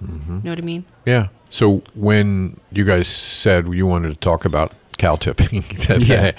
Mm-hmm. 0.00 0.36
You 0.36 0.40
know 0.44 0.50
what 0.50 0.60
I 0.60 0.62
mean? 0.62 0.84
Yeah. 1.04 1.26
So 1.50 1.82
when 1.96 2.60
you 2.70 2.84
guys 2.84 3.08
said 3.08 3.66
you 3.74 3.88
wanted 3.88 4.10
to 4.10 4.20
talk 4.20 4.44
about 4.44 4.74
cow 4.96 5.16
tipping 5.16 5.60
today, 5.80 6.34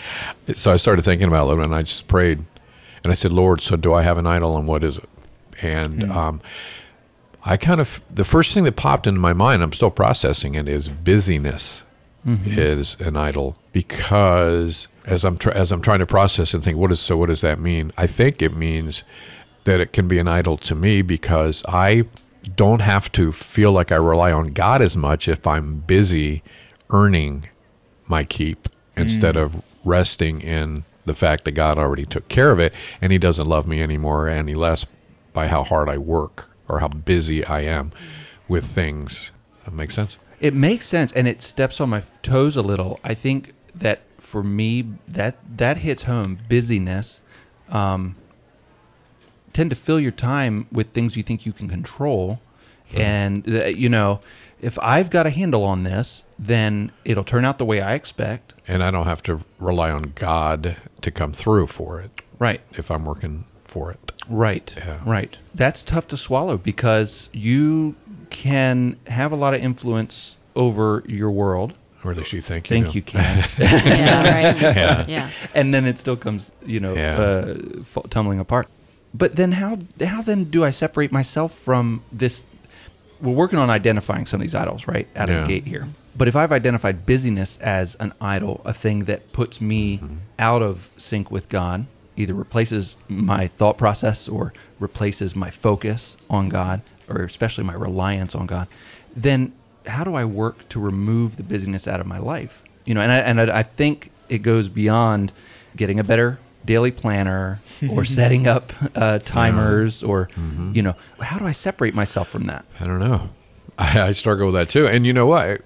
so 0.54 0.72
I 0.72 0.78
started 0.78 1.02
thinking 1.02 1.28
about 1.28 1.50
it 1.50 1.60
and 1.62 1.76
I 1.76 1.82
just 1.82 2.08
prayed 2.08 2.38
and 3.04 3.12
I 3.12 3.16
said, 3.16 3.34
Lord, 3.34 3.60
so 3.60 3.76
do 3.76 3.94
I 3.94 4.04
have 4.04 4.18
an 4.18 4.26
idol 4.26 4.58
and 4.58 4.66
what 4.66 4.82
is 4.82 5.00
it? 5.00 5.10
And 5.62 6.10
um, 6.10 6.40
I 7.44 7.58
kind 7.58 7.82
of, 7.82 8.00
the 8.10 8.24
first 8.24 8.54
thing 8.54 8.64
that 8.64 8.78
popped 8.78 9.08
into 9.08 9.20
my 9.20 9.34
mind, 9.34 9.62
I'm 9.62 9.74
still 9.74 9.92
processing 9.92 10.56
it, 10.56 10.70
is 10.70 10.88
busyness 10.88 11.84
Mm-hmm. 12.26 12.60
is 12.60 12.98
an 13.00 13.16
idol 13.16 13.56
because 13.72 14.90
as 15.06 15.24
I'm, 15.24 15.38
tr- 15.38 15.52
as 15.52 15.72
I'm 15.72 15.82
trying 15.82 16.00
to 16.00 16.06
process 16.06 16.54
and 16.54 16.62
think, 16.64 16.78
what 16.78 16.92
is, 16.92 17.00
so 17.00 17.16
what 17.16 17.30
does 17.30 17.42
that 17.42 17.60
mean? 17.60 17.92
I 17.98 18.08
think 18.08 18.42
it 18.42 18.54
means 18.54 19.04
that 19.64 19.80
it 19.80 19.94
can 19.94 20.08
be 20.08 20.20
an 20.20 20.28
idol 20.28 20.58
to 20.58 20.76
me 20.76 21.02
because 21.02 21.64
I 21.68 22.04
don't 22.56 22.82
have 22.82 23.12
to 23.14 23.32
feel 23.32 23.72
like 23.72 23.92
I 23.92 23.96
rely 23.96 24.32
on 24.32 24.54
God 24.54 24.82
as 24.82 24.98
much 24.98 25.28
if 25.28 25.46
I'm 25.48 25.80
busy 25.80 26.44
earning 26.90 27.46
my 28.08 28.24
keep 28.24 28.68
instead 28.98 29.36
mm. 29.36 29.44
of 29.44 29.62
resting 29.86 30.42
in 30.42 30.84
the 31.06 31.14
fact 31.14 31.46
that 31.46 31.52
God 31.54 31.78
already 31.78 32.06
took 32.06 32.28
care 32.28 32.52
of 32.52 32.60
it 32.60 32.74
and 33.02 33.12
he 33.12 33.18
doesn't 33.18 33.48
love 33.48 33.68
me 33.68 33.82
anymore 33.82 34.28
any 34.28 34.56
less 34.56 34.86
by 35.34 35.48
how 35.48 35.64
hard 35.64 35.90
I 35.90 35.98
work 35.98 36.50
or 36.68 36.80
how 36.80 36.88
busy 36.88 37.46
I 37.46 37.62
am 37.62 37.92
with 38.48 38.66
things. 38.66 39.32
That 39.66 39.74
makes 39.74 39.96
sense? 39.96 40.18
It 40.40 40.54
makes 40.54 40.86
sense, 40.86 41.12
and 41.12 41.28
it 41.28 41.42
steps 41.42 41.82
on 41.82 41.90
my 41.90 42.04
toes 42.24 42.56
a 42.56 42.62
little. 42.62 43.00
I 43.04 43.14
think 43.14 43.54
that 43.76 44.02
for 44.18 44.44
me, 44.44 44.86
that 45.08 45.38
that 45.58 45.80
hits 45.80 46.04
home. 46.04 46.40
Busyness 46.48 47.22
um, 47.70 48.16
tend 49.54 49.70
to 49.70 49.76
fill 49.76 50.00
your 50.00 50.12
time 50.12 50.68
with 50.72 50.90
things 50.92 51.18
you 51.18 51.24
think 51.24 51.46
you 51.46 51.54
can 51.54 51.68
control, 51.68 52.40
and 52.96 53.48
uh, 53.48 53.66
you 53.66 53.90
know, 53.90 54.22
if 54.62 54.78
I've 54.80 55.10
got 55.10 55.26
a 55.26 55.30
handle 55.30 55.64
on 55.64 55.84
this, 55.84 56.26
then 56.38 56.92
it'll 57.06 57.24
turn 57.24 57.46
out 57.46 57.58
the 57.58 57.66
way 57.66 57.82
I 57.82 57.96
expect. 57.96 58.54
And 58.68 58.84
I 58.84 58.92
don't 58.92 59.08
have 59.08 59.24
to 59.24 59.42
rely 59.58 59.92
on 59.92 60.14
God 60.16 60.78
to 61.02 61.12
come 61.12 61.34
through 61.34 61.68
for 61.68 62.00
it. 62.00 62.22
Right. 62.40 62.62
if 62.72 62.90
I'm 62.90 63.04
working 63.04 63.44
for 63.66 63.92
it. 63.92 64.14
Right. 64.30 64.74
Yeah. 64.78 65.00
Right. 65.06 65.38
That's 65.54 65.84
tough 65.84 66.08
to 66.08 66.18
swallow 66.18 66.58
because 66.58 67.30
you 67.34 67.96
can 68.30 68.98
have 69.08 69.32
a 69.32 69.36
lot 69.36 69.54
of 69.54 69.62
influence 69.62 70.38
over 70.56 71.04
your 71.08 71.32
world. 71.32 71.74
Or 72.04 72.12
at 72.12 72.18
least 72.18 72.32
you 72.32 72.42
think 72.42 72.68
Think 72.68 72.88
you, 72.96 73.00
you 73.00 73.02
can. 73.02 73.46
yeah, 73.60 74.52
right. 74.54 74.62
Yeah. 74.76 75.06
Yeah. 75.08 75.30
and 75.54 75.74
then 75.74 75.86
it 75.86 75.98
still 76.00 76.16
comes, 76.16 76.52
you 76.66 76.80
know, 76.80 76.94
Yeah. 76.96 77.20
uh, 77.20 78.02
tumbling 78.10 78.40
apart. 78.40 78.68
But 79.14 79.36
then 79.36 79.54
how 79.54 79.78
how 80.06 80.22
then 80.22 80.46
do 80.46 80.64
I 80.64 80.72
separate 80.72 81.12
myself 81.12 81.54
from 81.54 82.02
this? 82.12 82.44
We're 83.22 83.34
working 83.34 83.60
on 83.60 83.70
identifying 83.70 84.26
some 84.28 84.40
of 84.40 84.44
these 84.46 84.56
idols, 84.56 84.88
right, 84.88 85.08
out 85.16 85.30
of 85.30 85.36
Yeah. 85.36 85.42
the 85.42 85.48
gate 85.48 85.68
here. 85.68 85.88
But 86.16 86.28
if 86.30 86.36
I've 86.36 86.52
identified 86.54 87.06
busyness 87.06 87.58
as 87.60 87.96
an 87.96 88.14
idol, 88.22 88.62
a 88.66 88.74
thing 88.74 89.06
that 89.06 89.34
puts 89.34 89.60
me 89.60 89.98
Mm-hmm. 89.98 90.16
out 90.38 90.62
of 90.62 90.90
sync 90.98 91.30
with 91.32 91.50
God, 91.50 91.86
either 92.16 92.34
replaces 92.34 92.96
my 93.10 93.48
thought 93.48 93.78
process 93.78 94.28
or 94.30 94.54
replaces 94.80 95.36
my 95.36 95.50
focus 95.50 96.16
on 96.30 96.48
God, 96.50 96.82
or 97.10 97.24
especially 97.24 97.64
my 97.64 97.74
reliance 97.74 98.36
on 98.36 98.46
God, 98.46 98.68
then 99.16 99.52
how 99.86 100.04
do 100.04 100.16
I 100.16 100.26
work 100.26 100.70
to 100.70 100.80
remove 100.80 101.38
the 101.38 101.44
busyness 101.44 101.88
out 101.88 102.00
of 102.00 102.06
my 102.06 102.20
life? 102.20 102.64
You 102.86 102.94
know, 102.94 103.02
and 103.02 103.12
I, 103.12 103.18
and 103.18 103.42
I, 103.42 103.60
I 103.60 103.64
think 103.64 104.12
it 104.30 104.40
goes 104.40 104.70
beyond 104.70 105.32
getting 105.76 106.00
a 106.00 106.04
better 106.04 106.40
daily 106.66 106.92
planner 106.92 107.62
or 107.90 108.06
setting 108.06 108.48
up 108.48 108.72
uh, 108.96 109.20
timers 109.20 110.04
or 110.04 110.30
you 110.74 110.82
know 110.82 110.94
how 111.22 111.40
do 111.40 111.46
I 111.46 111.52
separate 111.52 111.94
myself 111.94 112.28
from 112.28 112.46
that? 112.46 112.66
I 112.80 112.86
don't 112.86 113.00
know. 113.00 113.30
I, 113.80 114.02
I 114.02 114.12
struggle 114.12 114.48
with 114.48 114.56
that 114.56 114.70
too. 114.70 114.86
And 114.86 115.06
you 115.08 115.14
know 115.14 115.26
what? 115.26 115.62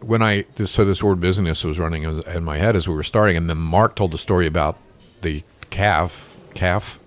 When 0.00 0.22
I 0.22 0.46
this, 0.54 0.70
so 0.70 0.84
this 0.84 1.02
word 1.02 1.20
business 1.20 1.64
was 1.64 1.78
running 1.78 2.04
in 2.04 2.22
in 2.28 2.44
my 2.44 2.58
head 2.58 2.76
as 2.76 2.88
we 2.88 2.94
were 2.94 3.02
starting, 3.02 3.36
and 3.36 3.48
then 3.48 3.58
Mark 3.58 3.94
told 3.94 4.10
the 4.10 4.18
story 4.18 4.46
about 4.46 4.78
the 5.20 5.42
calf, 5.70 6.38
calf, 6.54 6.98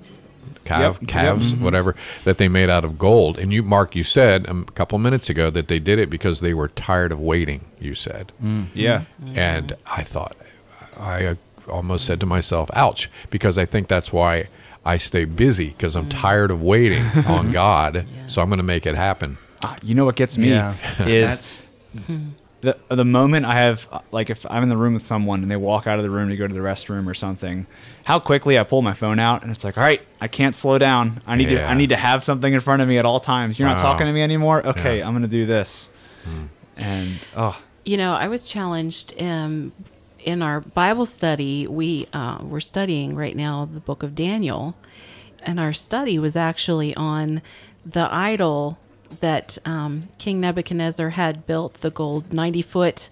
calf, 0.72 0.98
Yep. 1.02 1.10
calves, 1.10 1.56
whatever 1.56 1.96
that 2.24 2.38
they 2.38 2.48
made 2.48 2.70
out 2.70 2.84
of 2.86 2.98
gold. 2.98 3.38
And 3.40 3.52
you, 3.54 3.64
Mark, 3.64 3.96
you 3.96 4.04
said 4.04 4.48
um, 4.50 4.66
a 4.68 4.72
couple 4.72 4.98
minutes 5.00 5.30
ago 5.30 5.50
that 5.50 5.68
they 5.68 5.80
did 5.80 6.00
it 6.00 6.10
because 6.10 6.40
they 6.40 6.54
were 6.54 6.68
tired 6.70 7.12
of 7.12 7.20
waiting. 7.20 7.62
You 7.80 7.96
said, 7.96 8.32
Yeah. 8.74 9.04
and 9.36 9.74
I 9.86 10.04
thought, 10.04 10.36
I 11.00 11.26
uh, 11.26 11.36
almost 11.70 12.06
said 12.06 12.20
to 12.20 12.26
myself, 12.26 12.70
"Ouch!" 12.74 13.10
Because 13.30 13.58
I 13.58 13.66
think 13.66 13.88
that's 13.88 14.12
why 14.14 14.46
I 14.86 14.98
stay 14.98 15.26
busy 15.26 15.70
because 15.70 15.96
I'm 15.96 16.10
tired 16.10 16.52
of 16.52 16.62
waiting 16.62 17.04
on 17.28 17.52
God. 17.64 18.06
So 18.28 18.42
I'm 18.42 18.50
going 18.50 18.58
to 18.58 18.64
make 18.64 18.86
it 18.86 18.96
happen. 18.96 19.38
Ah, 19.64 19.78
you 19.84 19.94
know 19.96 20.06
what 20.06 20.16
gets 20.16 20.38
me 20.38 20.50
Yeah. 20.50 20.74
is 21.00 21.70
the 22.62 22.78
the 22.90 23.06
moment 23.06 23.46
I 23.46 23.56
have 23.56 23.88
like 24.12 24.30
if 24.30 24.46
I'm 24.50 24.64
in 24.64 24.70
the 24.70 24.78
room 24.78 24.94
with 24.94 25.04
someone 25.04 25.42
and 25.42 25.52
they 25.52 25.56
walk 25.58 25.88
out 25.88 25.98
of 25.98 26.04
the 26.04 26.10
room 26.10 26.30
to 26.30 26.38
go 26.38 26.48
to 26.48 26.54
the 26.54 26.60
restroom 26.60 27.08
or 27.08 27.14
something, 27.14 27.66
how 28.06 28.20
quickly 28.20 28.58
I 28.58 28.64
pull 28.64 28.82
my 28.82 28.94
phone 28.94 29.20
out 29.20 29.42
and 29.44 29.52
it's 29.52 29.64
like, 29.64 29.78
all 29.78 29.84
right, 29.84 30.02
I 30.20 30.28
can't 30.28 30.56
slow 30.56 30.78
down. 30.78 31.22
I 31.28 31.36
need 31.36 31.50
to 31.50 31.64
I 31.64 31.74
need 31.74 31.90
to 31.90 31.96
have 31.96 32.24
something 32.24 32.54
in 32.54 32.60
front 32.60 32.82
of 32.82 32.88
me 32.88 32.98
at 32.98 33.06
all 33.06 33.20
times. 33.20 33.58
You're 33.60 33.68
not 33.68 33.80
talking 33.80 34.06
to 34.08 34.14
me 34.14 34.22
anymore. 34.22 34.66
Okay, 34.66 35.00
Yeah. 35.00 35.08
I'm 35.08 35.14
gonna 35.14 35.28
do 35.28 35.46
this. 35.46 35.90
And 36.78 37.20
oh, 37.36 37.60
You 37.84 37.98
know, 37.98 38.14
I 38.14 38.28
was 38.28 38.48
challenged 38.48 39.20
um, 39.22 39.72
in 40.20 40.42
our 40.42 40.62
Bible 40.62 41.06
study. 41.06 41.68
We 41.68 42.08
uh, 42.14 42.38
we're 42.42 42.60
studying 42.60 43.16
right 43.16 43.36
now 43.36 43.66
the 43.66 43.80
book 43.80 44.04
of 44.04 44.14
Daniel, 44.16 44.76
and 45.42 45.60
our 45.60 45.74
study 45.74 46.20
was 46.20 46.36
actually 46.36 46.96
on 46.96 47.42
the 47.86 48.08
idol 48.14 48.78
that 49.20 49.58
um, 49.66 50.10
King 50.18 50.40
Nebuchadnezzar 50.40 51.10
had 51.12 51.46
built, 51.46 51.76
the 51.76 51.92
gold 51.92 52.32
ninety 52.34 52.62
foot. 52.62 53.10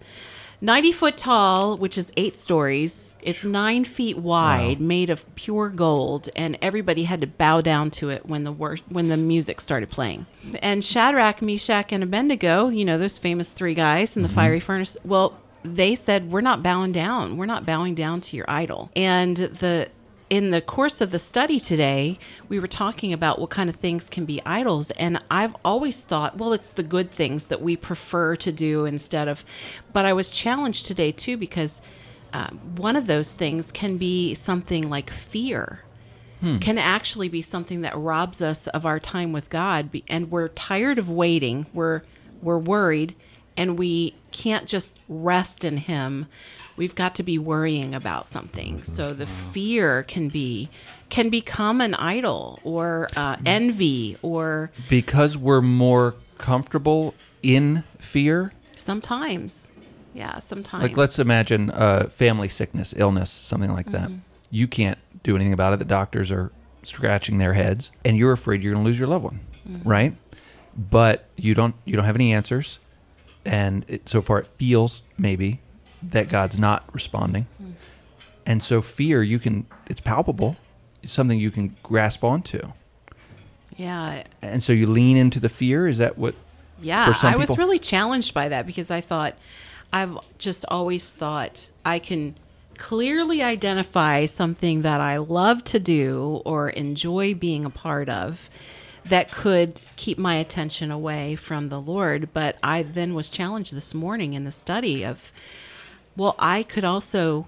90 0.61 0.91
foot 0.91 1.15
tall, 1.15 1.77
which 1.77 1.97
is 1.97 2.11
eight 2.17 2.35
stories. 2.35 3.09
It's 3.21 3.45
nine 3.45 3.85
feet 3.85 4.17
wide, 4.17 4.81
made 4.81 5.09
of 5.09 5.23
pure 5.35 5.69
gold, 5.69 6.27
and 6.35 6.57
everybody 6.61 7.03
had 7.03 7.21
to 7.21 7.27
bow 7.27 7.61
down 7.61 7.91
to 7.91 8.09
it 8.09 8.25
when 8.25 8.43
the 8.43 8.51
wor- 8.51 8.75
when 8.89 9.07
the 9.07 9.15
music 9.15 9.61
started 9.61 9.89
playing. 9.89 10.25
And 10.61 10.83
Shadrach, 10.83 11.41
Meshach, 11.41 11.93
and 11.93 12.03
Abednego, 12.03 12.67
you 12.67 12.83
know 12.83 12.97
those 12.97 13.17
famous 13.17 13.53
three 13.53 13.73
guys 13.73 14.17
in 14.17 14.21
the 14.23 14.27
fiery 14.27 14.59
furnace. 14.59 14.97
Well, 15.05 15.39
they 15.63 15.95
said, 15.95 16.29
"We're 16.29 16.41
not 16.41 16.61
bowing 16.61 16.91
down. 16.91 17.37
We're 17.37 17.45
not 17.45 17.65
bowing 17.65 17.95
down 17.95 18.19
to 18.21 18.35
your 18.35 18.49
idol." 18.49 18.91
And 18.97 19.37
the 19.37 19.87
in 20.29 20.51
the 20.51 20.61
course 20.61 21.01
of 21.01 21.11
the 21.11 21.19
study 21.19 21.59
today, 21.59 22.19
we 22.47 22.59
were 22.59 22.67
talking 22.67 23.11
about 23.13 23.39
what 23.39 23.49
kind 23.49 23.69
of 23.69 23.75
things 23.75 24.09
can 24.09 24.25
be 24.25 24.41
idols. 24.45 24.91
And 24.91 25.19
I've 25.31 25.55
always 25.65 26.03
thought, 26.03 26.37
well, 26.37 26.53
it's 26.53 26.71
the 26.71 26.83
good 26.83 27.11
things 27.11 27.45
that 27.47 27.61
we 27.61 27.75
prefer 27.75 28.35
to 28.37 28.51
do 28.51 28.85
instead 28.85 29.27
of. 29.27 29.43
But 29.91 30.05
I 30.05 30.13
was 30.13 30.29
challenged 30.29 30.85
today 30.85 31.11
too 31.11 31.35
because 31.35 31.81
uh, 32.31 32.49
one 32.49 32.95
of 32.95 33.07
those 33.07 33.33
things 33.33 33.71
can 33.71 33.97
be 33.97 34.33
something 34.35 34.89
like 34.89 35.09
fear. 35.09 35.83
Can 36.59 36.77
actually 36.77 37.27
be 37.27 37.41
something 37.41 37.81
that 37.81 37.97
robs 37.97 38.41
us 38.41 38.67
of 38.67 38.85
our 38.85 38.97
time 38.97 39.33
with 39.33 39.49
God, 39.49 39.89
and 40.07 40.31
we're 40.31 40.47
tired 40.47 40.97
of 40.97 41.09
waiting. 41.09 41.65
We're 41.73 42.03
we're 42.41 42.57
worried, 42.57 43.13
and 43.57 43.77
we 43.77 44.15
can't 44.43 44.65
just 44.67 44.97
rest 45.07 45.65
in 45.65 45.77
Him 45.77 46.27
we've 46.79 46.95
got 46.95 47.13
to 47.15 47.23
be 47.23 47.37
worrying 47.37 47.93
about 47.93 48.25
something. 48.25 48.81
So 48.83 49.13
the 49.13 49.27
fear 49.27 50.01
can 50.03 50.29
be 50.29 50.69
can 51.09 51.29
become 51.29 51.81
an 51.81 51.93
idol 51.95 52.59
or 52.63 53.07
uh, 53.17 53.35
envy 53.45 54.17
or 54.21 54.71
Because 54.89 55.37
we're 55.37 55.61
more 55.61 56.15
comfortable 56.37 57.13
in 57.43 57.83
fear. 57.97 58.51
sometimes, 58.77 59.71
yeah, 60.13 60.39
sometimes. 60.39 60.83
Like 60.83 60.95
let's 60.97 61.19
imagine 61.19 61.69
uh, 61.71 62.07
family 62.07 62.47
sickness, 62.47 62.93
illness, 62.95 63.29
something 63.29 63.73
like 63.73 63.87
that. 63.91 64.09
You 64.49 64.67
can't 64.67 64.97
do 65.21 65.35
anything 65.35 65.53
about 65.53 65.73
it. 65.73 65.79
The 65.79 65.85
doctors 65.85 66.31
are 66.31 66.51
scratching 66.83 67.37
their 67.39 67.53
heads, 67.53 67.91
and 68.05 68.17
you're 68.17 68.31
afraid 68.31 68.63
you're 68.63 68.73
going 68.73 68.83
to 68.83 68.87
lose 68.87 68.97
your 68.97 69.09
loved 69.09 69.25
one, 69.25 69.39
right? 69.83 70.15
But 70.77 71.25
you 71.35 71.53
don't. 71.53 71.75
You 71.85 71.95
don't 71.97 72.05
have 72.05 72.15
any 72.15 72.33
answers, 72.33 72.79
and 73.45 73.85
it, 73.87 74.09
so 74.09 74.21
far 74.21 74.39
it 74.39 74.47
feels 74.47 75.03
maybe 75.17 75.59
that 76.01 76.29
God's 76.29 76.57
not 76.59 76.83
responding, 76.93 77.47
hmm. 77.57 77.71
and 78.45 78.61
so 78.63 78.81
fear 78.81 79.23
you 79.23 79.39
can. 79.39 79.65
It's 79.87 80.01
palpable. 80.01 80.57
It's 81.01 81.13
something 81.13 81.39
you 81.39 81.51
can 81.51 81.75
grasp 81.81 82.23
onto, 82.23 82.59
yeah, 83.77 84.23
and 84.41 84.61
so 84.61 84.73
you 84.73 84.87
lean 84.87 85.15
into 85.15 85.39
the 85.39 85.49
fear. 85.49 85.87
Is 85.87 85.99
that 85.99 86.17
what? 86.17 86.35
Yeah, 86.81 87.13
I 87.23 87.35
was 87.35 87.49
people. 87.49 87.55
really 87.63 87.79
challenged 87.79 88.33
by 88.33 88.49
that 88.49 88.65
because 88.65 88.91
I 88.91 89.01
thought 89.01 89.35
I've 89.91 90.17
just 90.37 90.65
always 90.67 91.11
thought 91.11 91.69
I 91.85 91.99
can 91.99 92.35
clearly 92.77 93.43
identify 93.43 94.25
something 94.25 94.81
that 94.83 95.01
I 95.01 95.17
love 95.17 95.63
to 95.65 95.79
do 95.79 96.41
or 96.45 96.69
enjoy 96.69 97.35
being 97.35 97.65
a 97.65 97.69
part 97.69 98.09
of 98.09 98.49
that 99.09 99.31
could 99.31 99.81
keep 99.95 100.17
my 100.17 100.35
attention 100.35 100.91
away 100.91 101.35
from 101.35 101.69
the 101.69 101.81
Lord, 101.81 102.29
but 102.33 102.57
I 102.63 102.83
then 102.83 103.13
was 103.13 103.29
challenged 103.29 103.73
this 103.73 103.93
morning 103.93 104.33
in 104.33 104.43
the 104.43 104.51
study 104.51 105.03
of 105.03 105.31
well, 106.15 106.35
I 106.37 106.63
could 106.63 106.83
also 106.83 107.47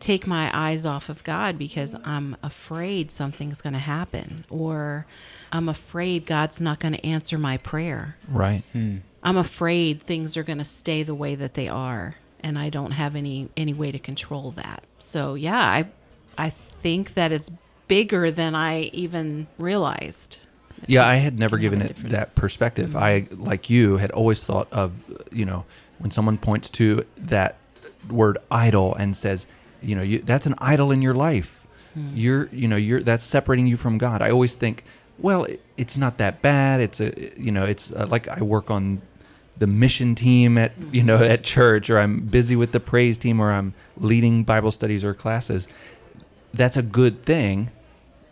take 0.00 0.26
my 0.26 0.50
eyes 0.54 0.86
off 0.86 1.08
of 1.08 1.24
God 1.24 1.58
because 1.58 1.94
I'm 2.04 2.36
afraid 2.42 3.10
something's 3.10 3.60
going 3.60 3.72
to 3.72 3.78
happen 3.80 4.44
or 4.48 5.06
I'm 5.52 5.68
afraid 5.68 6.24
God's 6.24 6.60
not 6.60 6.78
going 6.78 6.94
to 6.94 7.04
answer 7.04 7.36
my 7.36 7.56
prayer. 7.56 8.16
Right. 8.28 8.62
Hmm. 8.72 8.98
I'm 9.22 9.36
afraid 9.36 10.00
things 10.00 10.36
are 10.36 10.44
going 10.44 10.58
to 10.58 10.64
stay 10.64 11.02
the 11.02 11.14
way 11.14 11.34
that 11.34 11.54
they 11.54 11.68
are 11.68 12.16
and 12.40 12.58
I 12.58 12.70
don't 12.70 12.92
have 12.92 13.16
any 13.16 13.48
any 13.56 13.74
way 13.74 13.92
to 13.92 13.98
control 13.98 14.50
that. 14.52 14.84
So, 14.98 15.34
yeah, 15.34 15.58
I 15.58 15.88
I 16.36 16.50
think 16.50 17.14
that 17.14 17.32
it's 17.32 17.50
bigger 17.88 18.30
than 18.30 18.54
I 18.54 18.82
even 18.92 19.48
realized. 19.58 20.46
Yeah, 20.86 21.06
I 21.06 21.16
had 21.16 21.38
never 21.38 21.58
given 21.58 21.80
it 21.80 21.88
different- 21.88 22.10
that 22.10 22.34
perspective. 22.34 22.90
Mm-hmm. 22.90 22.98
I, 22.98 23.26
like 23.30 23.68
you, 23.68 23.96
had 23.96 24.10
always 24.12 24.44
thought 24.44 24.72
of, 24.72 25.02
you 25.32 25.44
know, 25.44 25.64
when 25.98 26.10
someone 26.10 26.38
points 26.38 26.70
to 26.70 27.04
that 27.16 27.56
word 28.08 28.38
idol 28.50 28.94
and 28.94 29.16
says, 29.16 29.46
you 29.82 29.94
know, 29.94 30.02
you, 30.02 30.20
that's 30.20 30.46
an 30.46 30.54
idol 30.58 30.90
in 30.90 31.02
your 31.02 31.14
life. 31.14 31.66
Hmm. 31.94 32.10
You're, 32.14 32.48
you 32.52 32.68
know, 32.68 32.76
you're 32.76 33.00
that's 33.00 33.24
separating 33.24 33.66
you 33.66 33.76
from 33.76 33.98
God. 33.98 34.22
I 34.22 34.30
always 34.30 34.54
think, 34.54 34.84
well, 35.18 35.44
it, 35.44 35.60
it's 35.76 35.96
not 35.96 36.18
that 36.18 36.42
bad. 36.42 36.80
It's 36.80 37.00
a, 37.00 37.40
you 37.40 37.50
know, 37.50 37.64
it's 37.64 37.92
uh, 37.92 38.06
like 38.08 38.28
I 38.28 38.42
work 38.42 38.70
on 38.70 39.02
the 39.56 39.66
mission 39.66 40.14
team 40.14 40.56
at, 40.58 40.78
mm-hmm. 40.78 40.94
you 40.94 41.02
know, 41.02 41.16
at 41.16 41.44
church, 41.44 41.90
or 41.90 41.98
I'm 41.98 42.20
busy 42.20 42.56
with 42.56 42.72
the 42.72 42.80
praise 42.80 43.18
team, 43.18 43.40
or 43.40 43.52
I'm 43.52 43.74
leading 43.96 44.44
Bible 44.44 44.70
studies 44.70 45.04
or 45.04 45.14
classes. 45.14 45.66
That's 46.54 46.76
a 46.76 46.82
good 46.82 47.24
thing 47.24 47.70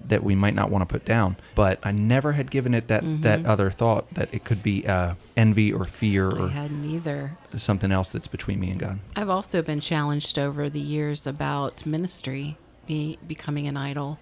that 0.08 0.22
we 0.22 0.34
might 0.34 0.54
not 0.54 0.70
want 0.70 0.88
to 0.88 0.92
put 0.92 1.04
down. 1.04 1.36
But 1.54 1.78
I 1.82 1.92
never 1.92 2.32
had 2.32 2.50
given 2.50 2.75
it 2.75 2.88
that 2.88 3.02
that 3.22 3.44
other 3.46 3.70
thought 3.70 4.12
that 4.14 4.28
it 4.32 4.44
could 4.44 4.62
be 4.62 4.86
uh, 4.86 5.14
envy 5.36 5.72
or 5.72 5.84
fear 5.84 6.30
I 6.30 6.40
or 6.40 6.48
hadn't 6.48 6.84
either. 6.84 7.36
something 7.56 7.92
else 7.92 8.10
that's 8.10 8.28
between 8.28 8.60
me 8.60 8.70
and 8.70 8.80
God. 8.80 8.98
I've 9.14 9.30
also 9.30 9.62
been 9.62 9.80
challenged 9.80 10.38
over 10.38 10.68
the 10.68 10.80
years 10.80 11.26
about 11.26 11.86
ministry 11.86 12.56
be, 12.86 13.18
becoming 13.26 13.66
an 13.66 13.76
idol 13.76 14.18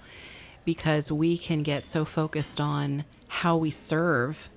because 0.65 1.13
we 1.13 1.37
can 1.37 1.63
get 1.63 1.87
so 1.87 2.05
focused 2.05 2.61
on 2.61 3.05
how 3.29 3.57
we 3.57 3.71
serve 3.71 4.49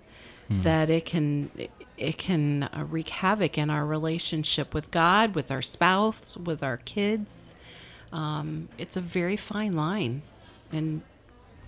that 0.50 0.89
it 0.89 1.03
can 1.03 1.51
it 1.98 2.17
can 2.17 2.63
uh, 2.63 2.86
wreak 2.89 3.10
havoc 3.10 3.57
in 3.57 3.69
our 3.69 3.86
relationship 3.86 4.74
with 4.74 4.91
God, 4.91 5.36
with 5.36 5.51
our 5.51 5.62
spouse, 5.62 6.38
with 6.38 6.63
our 6.63 6.77
kids. 6.77 7.55
Um, 8.13 8.69
it's 8.77 8.96
a 8.96 9.01
very 9.01 9.36
fine 9.36 9.74
line, 9.74 10.22
And 10.72 11.01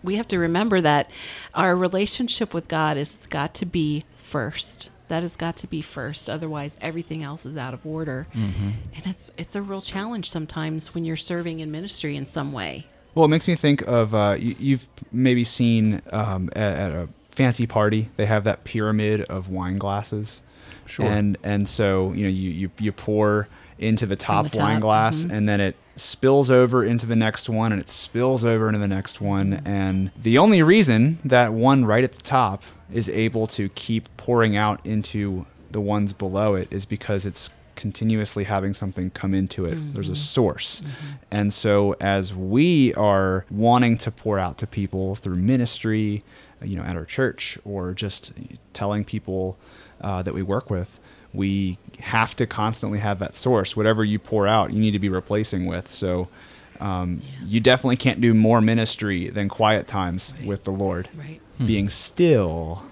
we 0.03 0.15
have 0.15 0.27
to 0.29 0.37
remember 0.37 0.81
that 0.81 1.09
our 1.53 1.75
relationship 1.75 2.53
with 2.53 2.67
God 2.67 2.97
has 2.97 3.25
got 3.27 3.53
to 3.55 3.65
be 3.65 4.05
first. 4.15 4.89
That 5.07 5.23
has 5.23 5.35
got 5.35 5.57
to 5.57 5.67
be 5.67 5.81
first. 5.81 6.29
Otherwise, 6.29 6.77
everything 6.81 7.23
else 7.23 7.45
is 7.45 7.57
out 7.57 7.73
of 7.73 7.85
order. 7.85 8.27
And 8.33 9.05
it's 9.05 9.31
it's 9.37 9.55
a 9.55 9.61
real 9.61 9.81
challenge 9.81 10.29
sometimes 10.29 10.93
when 10.93 11.03
you're 11.03 11.15
serving 11.15 11.59
in 11.61 11.71
ministry 11.71 12.15
in 12.15 12.25
some 12.25 12.51
way. 12.51 12.85
Well, 13.15 13.25
it 13.25 13.29
makes 13.29 13.47
me 13.47 13.55
think 13.55 13.81
of 13.87 14.13
uh, 14.13 14.37
you, 14.39 14.55
you've 14.59 14.87
maybe 15.11 15.43
seen 15.43 16.03
um, 16.11 16.49
at, 16.55 16.77
at 16.77 16.91
a 16.91 17.09
fancy 17.31 17.65
party 17.65 18.09
they 18.17 18.25
have 18.25 18.43
that 18.43 18.63
pyramid 18.63 19.21
of 19.21 19.49
wine 19.49 19.77
glasses. 19.77 20.41
Sure. 20.85 21.05
And 21.05 21.37
and 21.43 21.67
so 21.67 22.13
you 22.13 22.23
know 22.23 22.29
you 22.29 22.49
you, 22.49 22.71
you 22.79 22.91
pour 22.91 23.47
into 23.79 24.05
the 24.05 24.15
top, 24.15 24.51
the 24.51 24.59
wine 24.59 24.75
top, 24.75 24.81
glass 24.81 25.23
mm-hmm. 25.23 25.33
and 25.33 25.49
then 25.49 25.61
it 25.61 25.75
spills 25.95 26.49
over 26.49 26.83
into 26.83 27.05
the 27.05 27.15
next 27.15 27.49
one 27.49 27.71
and 27.71 27.81
it 27.81 27.89
spills 27.89 28.45
over 28.45 28.67
into 28.67 28.79
the 28.79 28.87
next 28.87 29.19
one 29.19 29.61
and 29.65 30.11
the 30.15 30.37
only 30.37 30.61
reason 30.61 31.19
that 31.25 31.51
one 31.53 31.83
right 31.83 32.03
at 32.03 32.13
the 32.13 32.21
top 32.21 32.63
is 32.91 33.09
able 33.09 33.47
to 33.47 33.69
keep 33.69 34.07
pouring 34.17 34.55
out 34.55 34.83
into 34.85 35.45
the 35.71 35.81
ones 35.81 36.13
below 36.13 36.55
it 36.55 36.67
is 36.71 36.85
because 36.85 37.25
it's 37.25 37.49
continuously 37.79 38.43
having 38.43 38.73
something 38.73 39.09
come 39.09 39.33
into 39.33 39.65
it. 39.65 39.93
There's 39.93 40.09
a 40.09 40.11
mm-hmm. 40.11 40.19
source. 40.19 40.81
Mm-hmm. 40.81 41.07
And 41.31 41.53
so 41.53 41.95
as 42.01 42.35
we 42.35 42.93
are 42.95 43.45
wanting 43.49 43.97
to 43.99 44.11
pour 44.11 44.37
out 44.37 44.57
to 44.57 44.67
people 44.67 45.15
through 45.15 45.37
ministry, 45.37 46.23
you 46.61 46.75
know, 46.75 46.83
at 46.83 46.97
our 46.97 47.05
church 47.05 47.57
or 47.63 47.93
just 47.93 48.33
telling 48.73 49.05
people 49.05 49.57
uh, 50.01 50.21
that 50.23 50.33
we 50.33 50.43
work 50.43 50.69
with, 50.69 50.99
we 51.33 51.77
have 51.99 52.35
to 52.37 52.45
constantly 52.47 52.99
have 52.99 53.19
that 53.19 53.35
source. 53.35 53.75
Whatever 53.75 54.03
you 54.03 54.19
pour 54.19 54.47
out, 54.47 54.73
you 54.73 54.79
need 54.79 54.91
to 54.91 54.99
be 54.99 55.09
replacing 55.09 55.65
with. 55.65 55.87
So 55.89 56.27
um, 56.79 57.21
you 57.45 57.59
definitely 57.59 57.97
can't 57.97 58.21
do 58.21 58.33
more 58.33 58.61
ministry 58.61 59.29
than 59.29 59.49
quiet 59.49 59.85
times 59.87 60.33
Right. 60.39 60.47
with 60.47 60.63
the 60.63 60.71
Lord. 60.71 61.09
Right. 61.15 61.39
Being 61.63 61.89
still, 61.89 62.83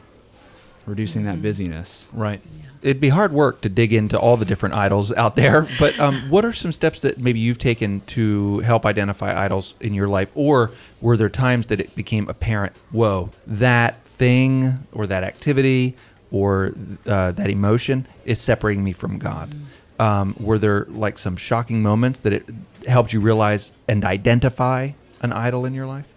reducing 0.86 1.24
that 1.25 1.41
busyness. 1.41 2.08
Right. 2.13 2.41
It'd 2.84 3.01
be 3.01 3.10
hard 3.10 3.32
work 3.32 3.62
to 3.62 3.70
dig 3.70 3.91
into 3.91 4.20
all 4.20 4.38
the 4.38 4.46
different 4.46 4.75
idols 4.75 5.12
out 5.13 5.36
there, 5.36 5.67
but 5.79 6.00
um, 6.00 6.15
what 6.29 6.46
are 6.46 6.53
some 6.53 6.72
steps 6.72 7.01
that 7.01 7.17
maybe 7.17 7.39
you've 7.39 7.58
taken 7.58 8.01
to 8.01 8.60
help 8.60 8.86
identify 8.86 9.44
idols 9.46 9.74
in 9.79 9.94
your 9.94 10.08
life? 10.08 10.32
Or 10.36 10.72
were 11.01 11.17
there 11.17 11.29
times 11.29 11.67
that 11.67 11.79
it 11.79 11.96
became 11.96 12.29
apparent, 12.29 12.74
whoa, 12.91 13.32
that 13.48 14.01
thing 14.03 14.86
or 14.91 15.08
that 15.08 15.24
activity 15.24 15.96
or 16.31 16.74
uh, 17.05 17.31
that 17.31 17.50
emotion 17.50 18.07
is 18.25 18.39
separating 18.39 18.84
me 18.84 18.91
from 18.91 19.17
God? 19.17 19.53
Um, 20.00 20.36
were 20.39 20.57
there 20.57 20.86
like 20.89 21.17
some 21.17 21.36
shocking 21.36 21.81
moments 21.81 22.19
that 22.19 22.34
it 22.34 22.46
helped 22.88 23.13
you 23.13 23.19
realize 23.19 23.72
and 23.88 24.05
identify 24.05 24.91
an 25.22 25.34
idol 25.34 25.65
in 25.65 25.74
your 25.74 25.88
life? 25.88 26.13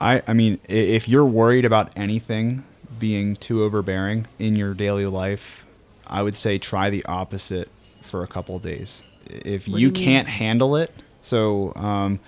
I, 0.00 0.22
I 0.26 0.32
mean, 0.32 0.58
if 0.68 1.08
you're 1.08 1.26
worried 1.26 1.64
about 1.64 1.96
anything 1.96 2.64
being 2.98 3.36
too 3.36 3.62
overbearing 3.62 4.26
in 4.38 4.56
your 4.56 4.74
daily 4.74 5.06
life, 5.06 5.66
I 6.06 6.22
would 6.22 6.34
say 6.34 6.58
try 6.58 6.90
the 6.90 7.04
opposite 7.04 7.68
for 8.02 8.22
a 8.22 8.26
couple 8.26 8.56
of 8.56 8.62
days. 8.62 9.06
If 9.26 9.68
What 9.68 9.80
you, 9.80 9.88
you 9.88 9.92
can't 9.92 10.26
handle 10.26 10.74
it, 10.74 10.92
so 11.22 11.72
um, 11.76 12.18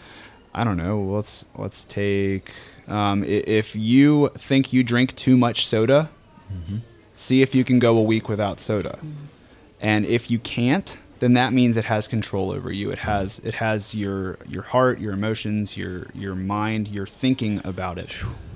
I 0.55 0.63
don't 0.63 0.77
know. 0.77 1.01
Let's 1.01 1.47
let's 1.57 1.83
take 1.83 2.53
um, 2.87 3.25
if 3.25 3.75
you 3.75 4.29
think 4.35 4.73
you 4.73 4.85
drink 4.85 5.17
too 5.17 5.37
much 5.37 5.67
soda, 5.67 6.11
see 7.23 7.41
if 7.43 7.55
you 7.55 7.65
can 7.65 7.79
go 7.79 7.97
a 7.97 8.03
week 8.03 8.29
without 8.29 8.61
soda. 8.61 8.97
Mm-hmm. 8.99 9.11
And 9.83 10.05
if 10.07 10.31
you 10.31 10.39
can't, 10.39 10.97
then 11.21 11.35
that 11.35 11.53
means 11.53 11.77
it 11.77 11.85
has 11.87 12.07
control 12.09 12.51
over 12.51 12.73
you. 12.73 12.91
It 12.91 12.99
has 13.01 13.39
it 13.41 13.55
has 13.55 13.95
your 13.95 14.39
your 14.49 14.63
heart, 14.63 14.99
your 15.01 15.13
emotions, 15.13 15.77
your 15.77 16.07
your 16.15 16.35
mind, 16.35 16.89
your 16.89 17.07
thinking 17.07 17.61
about 17.65 17.99
it. 17.99 18.11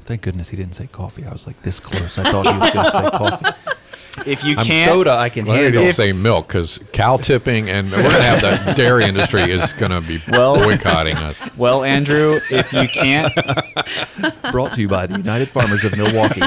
Thank 0.05 0.23
goodness 0.23 0.51
he 0.51 0.57
didn't 0.57 0.75
say 0.75 0.87
coffee. 0.87 1.25
I 1.25 1.33
was 1.33 1.47
like 1.47 1.63
this 1.63 1.81
close. 1.81 2.19
I 2.19 2.31
thought 2.31 2.47
he 2.47 2.59
was 2.59 2.71
going 2.71 2.85
to 2.85 2.91
say 2.91 3.11
coffee. 3.11 3.73
If 4.25 4.45
you 4.45 4.57
I'm 4.57 4.65
can't 4.65 4.91
soda 4.91 5.11
I 5.13 5.29
can 5.29 5.45
Well, 5.45 5.57
handle. 5.57 5.83
he'll 5.83 5.93
say 5.93 6.13
milk 6.13 6.47
because 6.49 6.79
cow 6.93 7.19
tipping, 7.19 7.69
and 7.69 7.91
we're 7.91 8.01
going 8.03 8.15
to 8.15 8.23
have 8.23 8.65
the 8.65 8.73
dairy 8.73 9.05
industry 9.05 9.43
is 9.43 9.75
going 9.75 9.93
to 9.93 10.01
be 10.01 10.19
Well- 10.29 10.55
boycotting 10.57 11.17
us. 11.19 11.37
well, 11.59 11.85
Andrew, 11.85 12.39
if 12.51 12.73
you 12.73 12.89
can't, 12.89 13.31
Brought 14.53 14.73
to 14.73 14.81
you 14.81 14.89
by 14.89 15.07
the 15.07 15.19
United 15.19 15.49
Farmers 15.51 15.85
of 15.85 15.95
Milwaukee. 15.99 16.41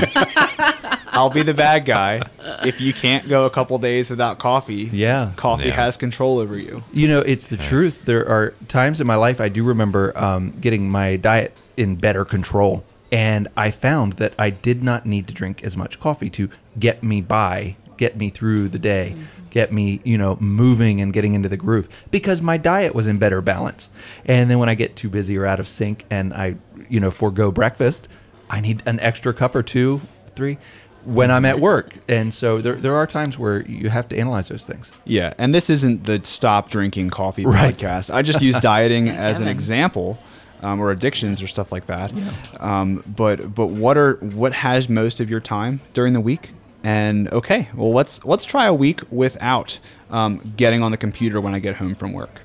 I'll 1.20 1.30
be 1.30 1.44
the 1.44 1.54
bad 1.54 1.84
guy. 1.84 2.22
If 2.64 2.80
you 2.80 2.94
can't 2.94 3.28
go 3.28 3.44
a 3.46 3.50
couple 3.50 3.78
days 3.78 4.10
without 4.10 4.40
coffee, 4.40 4.90
Yeah. 4.94 5.32
coffee 5.36 5.68
Yeah. 5.68 5.74
has 5.76 5.98
control 5.98 6.40
over 6.40 6.58
you. 6.58 6.82
You 6.94 7.10
know, 7.10 7.20
it's 7.20 7.48
the 7.48 7.58
truth. 7.58 8.06
There 8.06 8.26
are 8.28 8.54
times 8.70 9.02
in 9.02 9.06
my 9.08 9.16
life 9.16 9.42
I 9.42 9.50
do 9.50 9.66
remember 9.66 10.18
um, 10.18 10.52
getting 10.62 10.90
my 10.90 11.18
diet 11.18 11.54
in 11.76 11.98
better 11.98 12.24
control. 12.24 12.86
And 13.12 13.50
I 13.58 13.70
found 13.70 14.14
that 14.14 14.34
I 14.40 14.50
did 14.50 14.82
not 14.82 15.06
need 15.06 15.28
to 15.28 15.34
drink 15.34 15.62
as 15.62 15.76
much 15.76 16.00
coffee 16.00 16.30
to 16.32 16.50
get 16.80 17.04
me 17.04 17.20
by, 17.20 17.76
get 17.98 18.18
me 18.18 18.30
through 18.30 18.70
the 18.70 18.80
day, 18.80 19.14
get 19.50 19.74
me, 19.74 20.00
you 20.06 20.18
know, 20.18 20.38
moving 20.40 21.02
and 21.02 21.12
getting 21.12 21.34
into 21.34 21.50
the 21.50 21.58
groove 21.58 21.90
because 22.12 22.42
my 22.42 22.56
diet 22.56 22.96
was 22.96 23.08
in 23.08 23.18
better 23.18 23.42
balance. 23.42 23.90
And 24.26 24.50
then 24.50 24.58
when 24.58 24.70
I 24.70 24.76
get 24.76 24.96
too 24.96 25.10
busy 25.10 25.38
or 25.38 25.46
out 25.46 25.60
of 25.60 25.68
sync 25.68 26.06
and 26.10 26.34
I, 26.34 26.56
you 26.88 27.02
know, 27.02 27.12
forego 27.12 27.52
breakfast, 27.52 28.08
I 28.50 28.62
need 28.62 28.82
an 28.86 29.02
extra 29.02 29.34
cup 29.34 29.54
or 29.54 29.64
two, 29.64 30.00
three 30.36 30.58
when 31.06 31.32
I'm 31.32 31.46
at 31.46 31.60
work. 31.60 31.96
And 32.08 32.34
so 32.34 32.60
there, 32.62 32.74
there 32.74 32.96
are 32.96 33.08
times 33.08 33.38
where 33.40 33.62
you 33.66 33.90
have 33.90 34.08
to 34.10 34.18
analyze 34.18 34.48
those 34.50 34.66
things. 34.66 34.92
Yeah, 35.06 35.34
and 35.38 35.54
this 35.56 35.70
isn't 35.70 36.04
the 36.06 36.24
stop 36.24 36.70
drinking 36.70 37.10
coffee 37.12 37.46
Right. 37.46 37.76
podcast. 37.78 38.14
I 38.14 38.22
just 38.22 38.42
use 38.42 38.56
dieting 38.62 39.10
as 39.10 39.40
an 39.40 39.46
Kevin. 39.46 39.56
example, 39.58 40.20
um, 40.62 40.80
or 40.82 40.92
addictions 40.92 41.42
or 41.42 41.48
stuff 41.48 41.72
like 41.72 41.86
that. 41.86 42.12
Um, 42.60 43.04
but 43.08 43.56
but 43.56 43.68
what 43.68 43.98
are 43.98 44.16
what 44.16 44.54
has 44.54 44.90
most 44.90 45.20
of 45.22 45.30
your 45.30 45.40
time 45.40 45.80
during 45.94 46.14
the 46.14 46.22
week? 46.22 46.52
And 46.84 47.28
okay, 47.34 47.68
well 47.76 47.92
let's 47.92 48.24
let's 48.24 48.46
try 48.46 48.66
a 48.66 48.74
week 48.74 49.02
without 49.12 49.80
um, 50.10 50.54
getting 50.56 50.82
on 50.82 50.92
the 50.92 50.98
computer 50.98 51.42
when 51.42 51.54
I 51.54 51.60
get 51.60 51.76
home 51.76 51.94
from 51.94 52.14
work. 52.14 52.42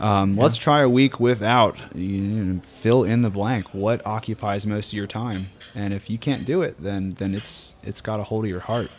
Um, 0.00 0.36
Let's 0.36 0.56
try 0.56 0.80
a 0.80 0.88
week 0.88 1.20
without 1.20 1.76
you 1.94 2.20
know, 2.20 2.60
fill 2.62 3.04
in 3.04 3.20
the 3.20 3.30
blank. 3.30 3.72
What 3.74 4.04
occupies 4.06 4.66
most 4.66 4.88
of 4.88 4.94
your 4.94 5.06
time? 5.06 5.48
And 5.74 5.92
if 5.92 6.08
you 6.10 6.18
can't 6.18 6.44
do 6.44 6.62
it, 6.62 6.82
then 6.82 7.14
then 7.18 7.34
it's 7.34 7.74
it's 7.82 8.00
got 8.00 8.18
a 8.18 8.24
hold 8.24 8.44
of 8.44 8.50
your 8.50 8.60
heart. 8.60 8.90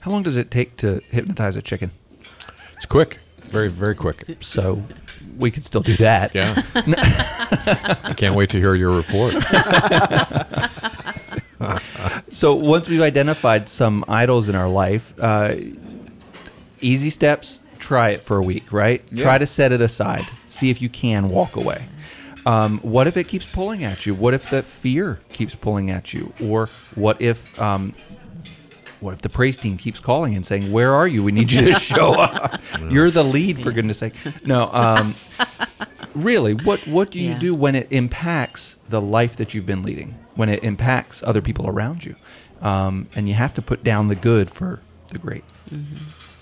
How 0.00 0.10
long 0.10 0.22
does 0.22 0.36
it 0.36 0.50
take 0.50 0.76
to 0.76 1.00
hypnotize 1.10 1.56
a 1.56 1.62
chicken? 1.62 1.90
It's 2.74 2.86
quick, 2.86 3.18
very, 3.44 3.68
very 3.68 3.94
quick. 3.94 4.36
So 4.40 4.84
we 5.38 5.50
could 5.50 5.64
still 5.64 5.80
do 5.80 5.94
that. 5.96 6.34
Yeah. 6.34 6.62
I 8.04 8.14
can't 8.16 8.34
wait 8.34 8.50
to 8.50 8.58
hear 8.58 8.74
your 8.74 8.94
report. 8.96 9.34
So 12.36 12.54
once 12.54 12.86
we've 12.86 13.00
identified 13.00 13.66
some 13.66 14.04
idols 14.08 14.50
in 14.50 14.54
our 14.54 14.68
life, 14.68 15.14
uh, 15.18 15.54
easy 16.82 17.08
steps. 17.08 17.60
Try 17.78 18.10
it 18.10 18.20
for 18.20 18.36
a 18.36 18.42
week, 18.42 18.74
right? 18.74 19.02
Yeah. 19.10 19.22
Try 19.24 19.38
to 19.38 19.46
set 19.46 19.72
it 19.72 19.80
aside. 19.80 20.26
See 20.46 20.68
if 20.68 20.82
you 20.82 20.90
can 20.90 21.30
walk 21.30 21.56
away. 21.56 21.86
Um, 22.44 22.78
what 22.80 23.06
if 23.06 23.16
it 23.16 23.24
keeps 23.24 23.50
pulling 23.50 23.84
at 23.84 24.04
you? 24.04 24.14
What 24.14 24.34
if 24.34 24.50
that 24.50 24.66
fear 24.66 25.18
keeps 25.32 25.54
pulling 25.54 25.90
at 25.90 26.12
you? 26.12 26.34
Or 26.44 26.66
what 26.94 27.22
if 27.22 27.58
um, 27.58 27.94
what 29.00 29.14
if 29.14 29.22
the 29.22 29.30
praise 29.30 29.56
team 29.56 29.78
keeps 29.78 29.98
calling 29.98 30.34
and 30.36 30.44
saying, 30.44 30.70
"Where 30.70 30.92
are 30.92 31.08
you? 31.08 31.22
We 31.24 31.32
need 31.32 31.50
you 31.50 31.64
to 31.72 31.72
show 31.80 32.20
up. 32.20 32.60
You're 32.90 33.10
the 33.10 33.24
lead, 33.24 33.58
for 33.62 33.72
goodness 33.72 33.96
sake." 33.96 34.12
No, 34.44 34.68
um, 34.74 35.14
really. 36.14 36.52
What 36.52 36.86
what 36.86 37.10
do 37.10 37.18
you 37.18 37.30
Yeah. 37.30 37.38
do 37.38 37.54
when 37.54 37.74
it 37.74 37.88
impacts 37.90 38.76
the 38.90 39.00
life 39.00 39.36
that 39.36 39.54
you've 39.54 39.66
been 39.66 39.82
leading? 39.82 40.16
When 40.36 40.48
it 40.48 40.62
impacts 40.62 41.22
other 41.22 41.42
people 41.42 41.66
around 41.66 42.04
you, 42.04 42.14
um, 42.62 43.08
and 43.16 43.28
you 43.28 43.34
have 43.34 43.52
to 43.54 43.62
put 43.62 43.82
down 43.82 44.08
the 44.08 44.14
good 44.14 44.50
for 44.50 44.80
the 45.08 45.18
great. 45.18 45.44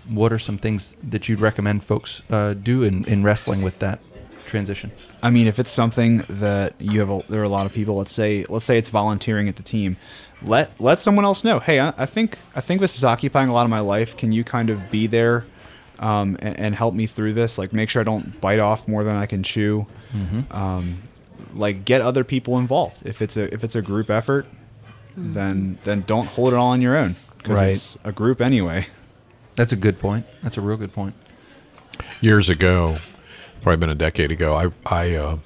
What 0.09 0.33
are 0.33 0.39
some 0.39 0.59
things 0.59 0.95
that 1.03 1.29
you'd 1.29 1.41
recommend 1.41 1.83
folks 1.83 2.23
uh, 2.31 2.53
do 2.53 2.83
in, 2.83 3.05
in 3.05 3.23
wrestling 3.23 3.63
with 3.63 3.79
that 3.79 4.01
transition? 4.47 4.91
I 5.23 5.31
mean, 5.31 5.47
if 5.47 5.59
it's 5.59 5.71
something 5.71 6.25
that 6.29 6.75
you 6.79 7.01
have, 7.01 7.11
a, 7.11 7.23
there 7.31 7.41
are 7.41 7.45
a 7.45 7.49
lot 7.49 7.65
of 7.67 7.73
people. 7.73 7.95
Let's 7.97 8.13
say, 8.13 8.45
let's 8.51 8.67
say 8.67 8.77
it's 8.77 8.91
volunteering 8.91 9.49
at 9.49 9.57
the 9.57 9.63
team. 9.63 9.97
Let 10.43 10.79
let 10.79 10.99
someone 10.99 11.25
else 11.25 11.43
know. 11.43 11.59
Hey, 11.59 11.81
I, 11.81 11.95
I 11.97 12.07
think 12.07 12.39
I 12.55 12.61
think 12.61 12.81
this 12.81 12.97
is 12.97 13.05
occupying 13.05 13.49
a 13.49 13.55
lot 13.55 13.65
of 13.65 13.71
my 13.71 13.81
life. 13.81 14.15
Can 14.17 14.31
you 14.33 14.45
kind 14.45 14.69
of 14.69 14.91
be 14.91 15.07
there 15.07 15.47
um, 15.99 16.37
and, 16.41 16.59
and 16.59 16.75
help 16.75 16.95
me 16.95 17.07
through 17.07 17.33
this? 17.33 17.57
Like, 17.57 17.73
make 17.73 17.89
sure 17.89 18.01
I 18.01 18.05
don't 18.05 18.39
bite 18.41 18.59
off 18.59 18.87
more 18.87 19.05
than 19.05 19.17
I 19.17 19.27
can 19.27 19.43
chew. 19.43 19.87
Um, 20.51 21.03
like, 21.55 21.85
get 21.85 22.01
other 22.01 22.25
people 22.25 22.59
involved. 22.59 23.07
If 23.07 23.23
it's 23.23 23.37
a 23.37 23.53
if 23.55 23.63
it's 23.65 23.77
a 23.77 23.83
group 23.83 24.11
effort, 24.11 24.47
then 25.17 25.79
then 25.85 26.05
don't 26.07 26.27
hold 26.27 26.53
it 26.53 26.57
all 26.57 26.69
on 26.69 26.81
your 26.81 26.97
own 26.97 27.17
because 27.39 27.61
Right. 27.61 27.73
it's 27.73 27.99
a 28.05 28.13
group 28.13 28.41
anyway. 28.41 28.87
That's 29.55 29.73
a 29.73 29.77
good 29.77 29.99
point. 30.01 30.27
That's 30.43 30.57
a 30.57 30.61
real 30.61 30.77
good 30.77 30.93
point. 30.93 31.15
Years 32.21 32.49
ago, 32.49 32.97
probably 33.63 33.77
been 33.79 33.91
a 33.91 33.95
decade 33.95 34.33
ago, 34.33 34.55
I, 34.57 34.71
I, 34.93 35.15
uh, 35.15 35.37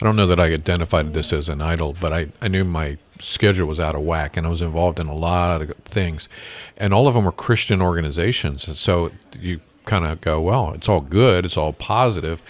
I 0.00 0.04
don't 0.04 0.16
know 0.16 0.26
that 0.26 0.38
I 0.38 0.52
identified 0.52 1.14
this 1.14 1.32
as 1.32 1.48
an 1.48 1.62
idol, 1.62 1.96
but 1.98 2.12
I, 2.12 2.28
I 2.42 2.48
knew 2.48 2.62
my 2.64 2.98
schedule 3.20 3.66
was 3.66 3.80
out 3.80 3.94
of 3.94 4.02
whack 4.02 4.36
and 4.36 4.46
I 4.46 4.50
was 4.50 4.60
involved 4.60 5.00
in 5.00 5.06
a 5.06 5.14
lot 5.14 5.62
of 5.62 5.70
things. 5.78 6.28
And 6.76 6.92
all 6.92 7.08
of 7.08 7.14
them 7.14 7.24
were 7.24 7.32
Christian 7.32 7.80
organizations. 7.80 8.68
And 8.68 8.76
so 8.76 9.10
you 9.40 9.60
kind 9.86 10.04
of 10.04 10.20
go, 10.20 10.40
well, 10.42 10.72
it's 10.72 10.88
all 10.88 11.00
good, 11.00 11.46
it's 11.46 11.56
all 11.56 11.72
positive. 11.72 12.42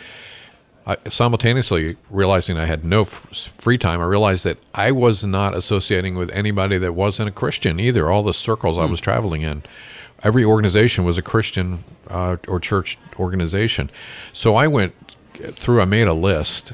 I, 0.89 0.97
simultaneously 1.11 1.97
realizing 2.11 2.57
I 2.57 2.65
had 2.65 2.83
no 2.85 3.03
f- 3.03 3.09
free 3.59 3.77
time, 3.79 4.01
I 4.01 4.05
realized 4.07 4.45
that 4.45 4.57
I 4.75 4.91
was 4.91 5.23
not 5.25 5.55
associating 5.55 6.15
with 6.17 6.31
anybody 6.31 6.79
that 6.79 6.95
wasn't 6.95 7.29
a 7.29 7.33
Christian 7.33 7.79
either. 7.79 8.11
All 8.11 8.23
the 8.23 8.33
circles 8.35 8.79
I 8.79 8.87
was 8.87 8.99
traveling 9.01 9.43
in, 9.43 9.63
every 10.23 10.45
organization 10.45 11.05
was 11.05 11.19
a 11.19 11.23
Christian 11.23 11.85
uh, 12.09 12.37
or 12.49 12.59
church 12.59 12.97
organization. 13.19 13.91
So 14.33 14.55
I 14.57 14.67
went 14.67 14.95
through. 15.35 15.81
I 15.83 15.85
made 15.85 16.09
a 16.09 16.15
list, 16.15 16.73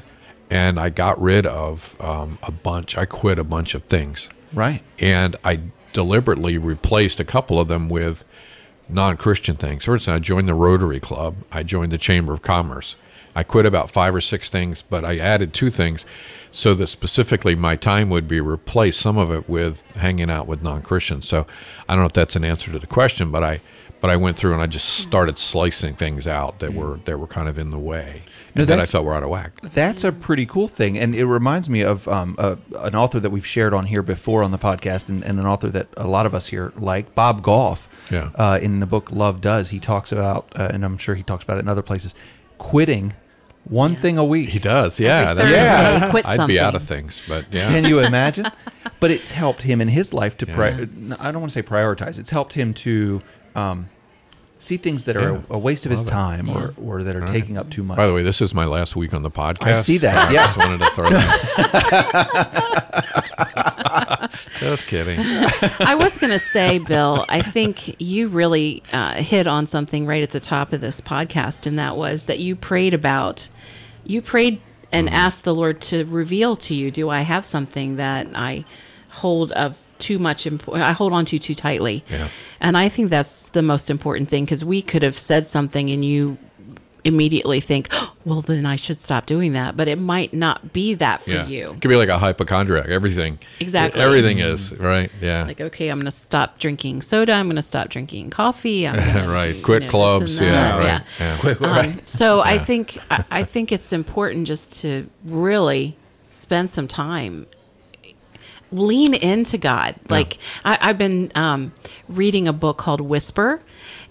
and 0.49 0.79
I 0.79 0.89
got 0.89 1.19
rid 1.21 1.45
of 1.45 1.97
um, 1.99 2.39
a 2.41 2.51
bunch. 2.51 2.97
I 2.97 3.03
quit 3.05 3.37
a 3.37 3.43
bunch 3.43 3.75
of 3.75 3.83
things 3.83 4.29
Right. 4.53 4.81
and 4.97 5.35
I 5.43 5.59
deliberately 5.91 6.57
replaced 6.57 7.19
a 7.19 7.25
couple 7.25 7.59
of 7.59 7.67
them 7.67 7.89
with 7.89 8.23
non-Christian 8.87 9.55
things. 9.55 9.83
For 9.85 9.95
instance, 9.95 10.15
I 10.15 10.19
joined 10.19 10.47
the 10.47 10.53
Rotary 10.53 10.99
Club. 10.99 11.35
I 11.51 11.63
joined 11.63 11.91
the 11.91 11.97
Chamber 11.97 12.31
of 12.33 12.41
Commerce. 12.41 12.95
I 13.35 13.43
quit 13.43 13.65
about 13.65 13.91
five 13.91 14.15
or 14.15 14.21
six 14.21 14.49
things, 14.49 14.81
but 14.81 15.03
I 15.03 15.17
added 15.17 15.53
two 15.53 15.69
things 15.69 16.05
so 16.51 16.73
that 16.75 16.87
specifically 16.87 17.53
my 17.53 17.75
time 17.75 18.09
would 18.09 18.27
be 18.27 18.39
replaced, 18.39 19.01
some 19.01 19.17
of 19.17 19.29
it 19.31 19.49
with 19.49 19.97
hanging 19.97 20.29
out 20.29 20.47
with 20.47 20.63
non-Christians. 20.63 21.27
So 21.27 21.45
I 21.89 21.93
don't 21.93 22.03
know 22.03 22.05
if 22.05 22.13
that's 22.13 22.37
an 22.37 22.45
answer 22.45 22.71
to 22.71 22.79
the 22.79 22.87
question, 22.87 23.31
but 23.31 23.43
I 23.43 23.59
but 24.01 24.11
I 24.11 24.17
went 24.17 24.37
through 24.37 24.53
and 24.53 24.61
I 24.61 24.67
just 24.67 24.87
started 24.87 25.37
slicing 25.37 25.95
things 25.95 26.27
out 26.27 26.59
that 26.59 26.73
were 26.73 26.99
that 27.05 27.17
were 27.17 27.27
kind 27.27 27.49
of 27.49 27.57
in 27.57 27.71
the 27.71 27.79
way 27.79 28.21
No, 28.53 28.61
and 28.61 28.69
that 28.69 28.79
I 28.79 28.85
felt 28.85 29.03
were 29.03 29.15
out 29.15 29.23
of 29.23 29.29
whack. 29.29 29.59
That's 29.61 30.03
a 30.03 30.11
pretty 30.11 30.45
cool 30.45 30.67
thing, 30.67 30.97
and 30.97 31.15
it 31.15 31.25
reminds 31.25 31.69
me 31.69 31.81
of 31.81 32.07
um, 32.07 32.35
a, 32.37 32.57
an 32.79 32.95
author 32.95 33.19
that 33.19 33.31
we've 33.31 33.45
shared 33.45 33.73
on 33.73 33.85
here 33.87 34.03
before 34.03 34.43
on 34.43 34.51
the 34.51 34.59
podcast, 34.59 35.09
and, 35.09 35.23
and 35.23 35.39
an 35.39 35.45
author 35.45 35.69
that 35.69 35.87
a 35.97 36.07
lot 36.07 36.25
of 36.25 36.35
us 36.35 36.47
here 36.47 36.71
like, 36.77 37.15
Bob 37.15 37.41
Goff. 37.41 37.89
Yeah. 38.11 38.29
Uh, 38.35 38.59
in 38.61 38.79
the 38.79 38.85
book 38.85 39.11
Love 39.11 39.41
Does, 39.41 39.69
he 39.69 39.79
talks 39.79 40.11
about, 40.11 40.47
uh, 40.55 40.69
and 40.71 40.85
I'm 40.85 40.97
sure 40.97 41.15
he 41.15 41.23
talks 41.23 41.43
about 41.43 41.57
it 41.57 41.61
in 41.61 41.67
other 41.67 41.81
places, 41.81 42.13
quitting 42.57 43.13
one 43.65 43.95
thing 43.95 44.17
a 44.17 44.23
week. 44.25 44.49
He 44.49 44.59
does, 44.59 44.99
yeah. 44.99 45.31
Every 45.31 45.43
that's- 45.43 45.89
Thursday, 45.99 46.09
quit 46.11 46.25
I'd 46.27 46.35
something. 46.37 46.55
be 46.55 46.59
out 46.59 46.75
of 46.75 46.83
things, 46.83 47.21
but 47.27 47.45
yeah. 47.51 47.67
Can 47.69 47.85
you 47.85 47.99
imagine? 47.99 48.47
but 48.99 49.11
it's 49.11 49.31
helped 49.31 49.63
him 49.63 49.81
in 49.81 49.87
his 49.89 50.13
life 50.13 50.37
to. 50.37 50.45
Pri- 50.45 50.87
I 51.19 51.31
don't 51.31 51.41
want 51.41 51.51
to 51.51 51.59
say 51.59 51.63
prioritize. 51.63 52.17
It's 52.19 52.29
helped 52.29 52.53
him 52.53 52.73
to 52.75 53.21
um, 53.55 53.89
see 54.57 54.77
things 54.77 55.03
that 55.03 55.15
are 55.17 55.33
Yeah. 55.33 55.41
a 55.49 55.57
waste 55.57 55.85
of 55.85 55.91
his 55.91 55.99
Love 56.01 56.07
it. 56.07 56.11
time 56.11 56.49
or, 56.49 56.73
or 56.81 57.03
that 57.03 57.15
are 57.15 57.25
taking 57.27 57.57
up 57.57 57.69
too 57.69 57.83
much. 57.83 57.97
By 57.97 58.07
the 58.07 58.13
way, 58.13 58.23
this 58.23 58.41
is 58.41 58.53
my 58.53 58.65
last 58.65 58.95
week 58.95 59.13
on 59.13 59.21
the 59.23 59.29
podcast. 59.31 59.63
I 59.67 59.73
see 59.81 59.97
that, 59.99 60.29
I 60.29 60.31
yeah. 60.33 60.45
just 60.45 60.57
wanted 60.57 60.79
to 60.79 60.85
throw 60.91 61.09
that. 61.09 62.71
just 64.57 64.87
kidding. 64.87 65.19
I 65.79 65.95
was 65.95 66.17
going 66.17 66.31
to 66.31 66.39
say, 66.39 66.79
Bill, 66.79 67.25
I 67.29 67.41
think 67.41 67.99
you 68.01 68.27
really 68.27 68.81
uh, 68.93 69.13
hit 69.15 69.47
on 69.47 69.67
something 69.67 70.05
right 70.05 70.23
at 70.23 70.31
the 70.31 70.39
top 70.39 70.73
of 70.73 70.81
this 70.81 71.01
podcast, 71.01 71.65
and 71.65 71.77
that 71.79 71.95
was 71.95 72.25
that 72.25 72.39
you 72.39 72.55
prayed 72.55 72.93
about, 72.93 73.47
you 74.05 74.21
prayed 74.21 74.61
and 74.91 75.07
Mm-hmm. 75.07 75.15
asked 75.15 75.43
the 75.43 75.53
Lord 75.53 75.81
to 75.81 76.05
reveal 76.05 76.55
to 76.57 76.73
you, 76.75 76.89
do 76.91 77.09
I 77.09 77.21
have 77.21 77.43
something 77.43 77.95
that 77.97 78.27
I 78.35 78.63
hold 79.09 79.51
of 79.53 79.77
too 79.99 80.19
much, 80.19 80.45
impo- 80.45 80.81
I 80.81 80.91
hold 80.91 81.13
on 81.13 81.25
to 81.25 81.39
too 81.39 81.55
tightly? 81.55 82.03
Yeah. 82.09 82.27
And 82.59 82.77
I 82.77 82.89
think 82.89 83.09
that's 83.09 83.49
the 83.49 83.61
most 83.61 83.89
important 83.89 84.29
thing 84.29 84.45
because 84.45 84.63
we 84.65 84.81
could 84.81 85.03
have 85.03 85.17
said 85.17 85.47
something 85.47 85.89
and 85.89 86.03
you 86.03 86.37
immediately 87.05 87.59
think, 87.59 87.87
well, 88.25 88.41
then 88.41 88.65
I 88.65 88.75
should 88.75 88.99
stop 88.99 89.27
doing 89.27 89.53
that. 89.53 89.77
But 89.77 89.87
it 89.87 89.99
might 89.99 90.33
not 90.33 90.73
be 90.73 90.95
that 90.95 91.21
for 91.21 91.29
yeah. 91.29 91.45
you. 91.45 91.71
It 91.71 91.81
could 91.81 91.89
be 91.89 91.95
like 91.95 92.09
a 92.09 92.17
hypochondriac. 92.17 92.87
Everything. 92.87 93.37
Exactly. 93.59 94.01
Everything 94.01 94.39
is, 94.39 94.75
right? 94.77 95.11
Yeah. 95.21 95.43
like 95.43 95.61
okay 95.61 95.89
i'm 95.89 95.97
going 95.97 96.05
to 96.05 96.11
stop 96.11 96.57
drinking 96.57 97.01
soda 97.01 97.33
i'm 97.33 97.45
going 97.45 97.55
to 97.55 97.61
stop 97.61 97.89
drinking 97.89 98.29
coffee 98.31 98.87
I'm 98.87 98.95
right. 99.29 99.55
you 99.55 99.63
Quit 99.63 99.83
know, 99.83 99.89
clubs. 99.89 100.39
Yeah. 100.39 100.77
Right. 100.77 101.01
Yeah. 101.19 101.67
Um, 101.67 101.99
so 102.05 102.41
i 102.41 102.57
think 102.57 102.97
I, 103.11 103.23
I 103.29 103.43
think 103.43 103.71
it's 103.71 103.93
important 103.93 104.47
just 104.47 104.81
to 104.81 105.09
really 105.23 105.95
spend 106.27 106.71
some 106.71 106.87
time 106.87 107.45
lean 108.71 109.13
into 109.13 109.57
god 109.57 109.95
like 110.09 110.37
I, 110.63 110.77
i've 110.81 110.97
been 110.97 111.31
um, 111.35 111.73
reading 112.07 112.47
a 112.47 112.53
book 112.53 112.77
called 112.77 113.01
whisper 113.01 113.61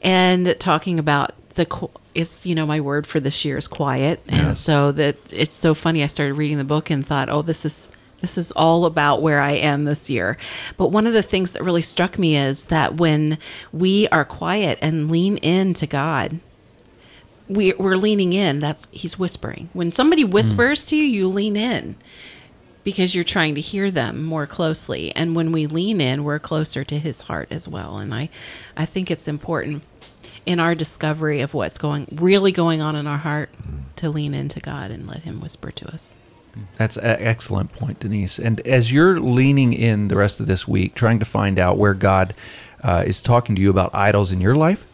and 0.02 0.58
talking 0.58 0.98
about 0.98 1.32
the 1.54 1.66
qu- 1.66 1.90
it's 2.14 2.46
you 2.46 2.54
know 2.54 2.66
my 2.66 2.80
word 2.80 3.06
for 3.06 3.20
this 3.20 3.44
year 3.44 3.56
is 3.56 3.68
quiet 3.68 4.20
and 4.28 4.56
so 4.56 4.92
that 4.92 5.16
it's 5.32 5.54
so 5.54 5.74
funny 5.74 6.02
i 6.02 6.06
started 6.06 6.34
reading 6.34 6.58
the 6.58 6.64
book 6.64 6.90
and 6.90 7.06
thought 7.06 7.28
oh 7.28 7.42
this 7.42 7.64
is 7.64 7.90
this 8.24 8.38
is 8.38 8.52
all 8.52 8.86
about 8.86 9.20
where 9.20 9.42
I 9.42 9.50
am 9.50 9.84
this 9.84 10.08
year. 10.08 10.38
But 10.78 10.88
one 10.88 11.06
of 11.06 11.12
the 11.12 11.20
things 11.20 11.52
that 11.52 11.62
really 11.62 11.82
struck 11.82 12.18
me 12.18 12.38
is 12.38 12.66
that 12.66 12.94
when 12.94 13.36
we 13.70 14.08
are 14.08 14.24
quiet 14.24 14.78
and 14.80 15.10
lean 15.10 15.36
into 15.38 15.86
God, 15.86 16.38
we, 17.50 17.74
we're 17.74 17.96
leaning 17.96 18.32
in. 18.32 18.60
That's 18.60 18.86
He's 18.92 19.18
whispering. 19.18 19.68
When 19.74 19.92
somebody 19.92 20.24
whispers 20.24 20.86
to 20.86 20.96
you, 20.96 21.04
you 21.04 21.28
lean 21.28 21.54
in 21.54 21.96
because 22.84 23.14
you're 23.14 23.24
trying 23.24 23.54
to 23.54 23.60
hear 23.60 23.90
them 23.90 24.22
more 24.22 24.46
closely. 24.46 25.14
And 25.16 25.34
when 25.34 25.50
we 25.50 25.66
lean 25.66 26.00
in, 26.00 26.22
we're 26.22 26.38
closer 26.38 26.84
to 26.84 26.98
His 26.98 27.22
heart 27.22 27.48
as 27.50 27.66
well. 27.66 27.98
And 27.98 28.14
I, 28.14 28.28
I 28.76 28.86
think 28.86 29.10
it's 29.10 29.26
important 29.26 29.82
in 30.46 30.60
our 30.60 30.74
discovery 30.74 31.40
of 31.40 31.54
what's 31.54 31.78
going 31.78 32.06
really 32.14 32.52
going 32.52 32.82
on 32.82 32.94
in 32.94 33.06
our 33.06 33.18
heart 33.18 33.50
to 33.96 34.10
lean 34.10 34.34
into 34.34 34.60
God 34.60 34.90
and 34.90 35.06
let 35.08 35.22
Him 35.22 35.40
whisper 35.40 35.70
to 35.70 35.88
us. 35.88 36.14
That's 36.76 36.96
an 36.96 37.16
excellent 37.18 37.72
point, 37.72 38.00
Denise. 38.00 38.38
And 38.38 38.60
as 38.60 38.92
you're 38.92 39.18
leaning 39.18 39.72
in 39.72 40.08
the 40.08 40.16
rest 40.16 40.38
of 40.38 40.46
this 40.46 40.68
week, 40.68 40.94
trying 40.94 41.18
to 41.18 41.24
find 41.24 41.58
out 41.58 41.78
where 41.78 41.94
God 41.94 42.34
uh, 42.82 43.02
is 43.06 43.22
talking 43.22 43.56
to 43.56 43.62
you 43.62 43.70
about 43.70 43.92
idols 43.94 44.30
in 44.30 44.40
your 44.40 44.54
life, 44.54 44.86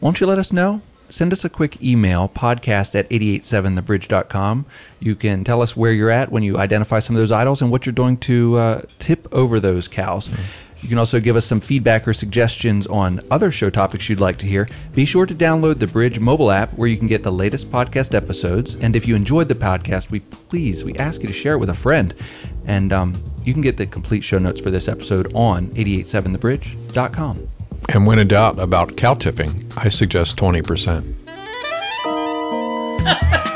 won't 0.00 0.20
you 0.20 0.26
let 0.26 0.38
us 0.38 0.52
know? 0.52 0.80
Send 1.10 1.32
us 1.32 1.44
a 1.44 1.50
quick 1.50 1.82
email, 1.82 2.28
podcast 2.28 2.94
at 2.94 3.08
887thebridge.com. 3.10 4.64
You 5.00 5.14
can 5.16 5.44
tell 5.44 5.60
us 5.60 5.76
where 5.76 5.92
you're 5.92 6.10
at 6.10 6.30
when 6.30 6.42
you 6.42 6.56
identify 6.56 7.00
some 7.00 7.16
of 7.16 7.20
those 7.20 7.32
idols 7.32 7.60
and 7.60 7.70
what 7.70 7.84
you're 7.84 7.92
doing 7.92 8.16
to 8.18 8.56
uh, 8.56 8.82
tip 8.98 9.26
over 9.32 9.58
those 9.58 9.88
cows. 9.88 10.30
You 10.82 10.88
can 10.88 10.98
also 10.98 11.20
give 11.20 11.36
us 11.36 11.44
some 11.44 11.60
feedback 11.60 12.08
or 12.08 12.14
suggestions 12.14 12.86
on 12.86 13.20
other 13.30 13.50
show 13.50 13.70
topics 13.70 14.08
you'd 14.08 14.20
like 14.20 14.38
to 14.38 14.46
hear. 14.46 14.68
Be 14.94 15.04
sure 15.04 15.26
to 15.26 15.34
download 15.34 15.78
the 15.78 15.86
Bridge 15.86 16.18
mobile 16.18 16.50
app 16.50 16.72
where 16.74 16.88
you 16.88 16.96
can 16.96 17.06
get 17.06 17.22
the 17.22 17.32
latest 17.32 17.70
podcast 17.70 18.14
episodes. 18.14 18.76
And 18.76 18.96
if 18.96 19.06
you 19.06 19.14
enjoyed 19.14 19.48
the 19.48 19.54
podcast, 19.54 20.10
we 20.10 20.20
please 20.20 20.84
we 20.84 20.94
ask 20.96 21.22
you 21.22 21.26
to 21.26 21.34
share 21.34 21.54
it 21.54 21.58
with 21.58 21.70
a 21.70 21.74
friend. 21.74 22.14
And 22.66 22.92
um, 22.92 23.14
you 23.44 23.52
can 23.52 23.62
get 23.62 23.76
the 23.76 23.86
complete 23.86 24.24
show 24.24 24.38
notes 24.38 24.60
for 24.60 24.70
this 24.70 24.88
episode 24.88 25.32
on 25.34 25.66
887thebridge.com. 25.68 27.59
And 27.92 28.06
when 28.06 28.20
in 28.20 28.28
doubt 28.28 28.58
about 28.60 28.96
cow 28.96 29.14
tipping, 29.14 29.66
I 29.76 29.88
suggest 29.88 30.36
20%. 30.36 31.14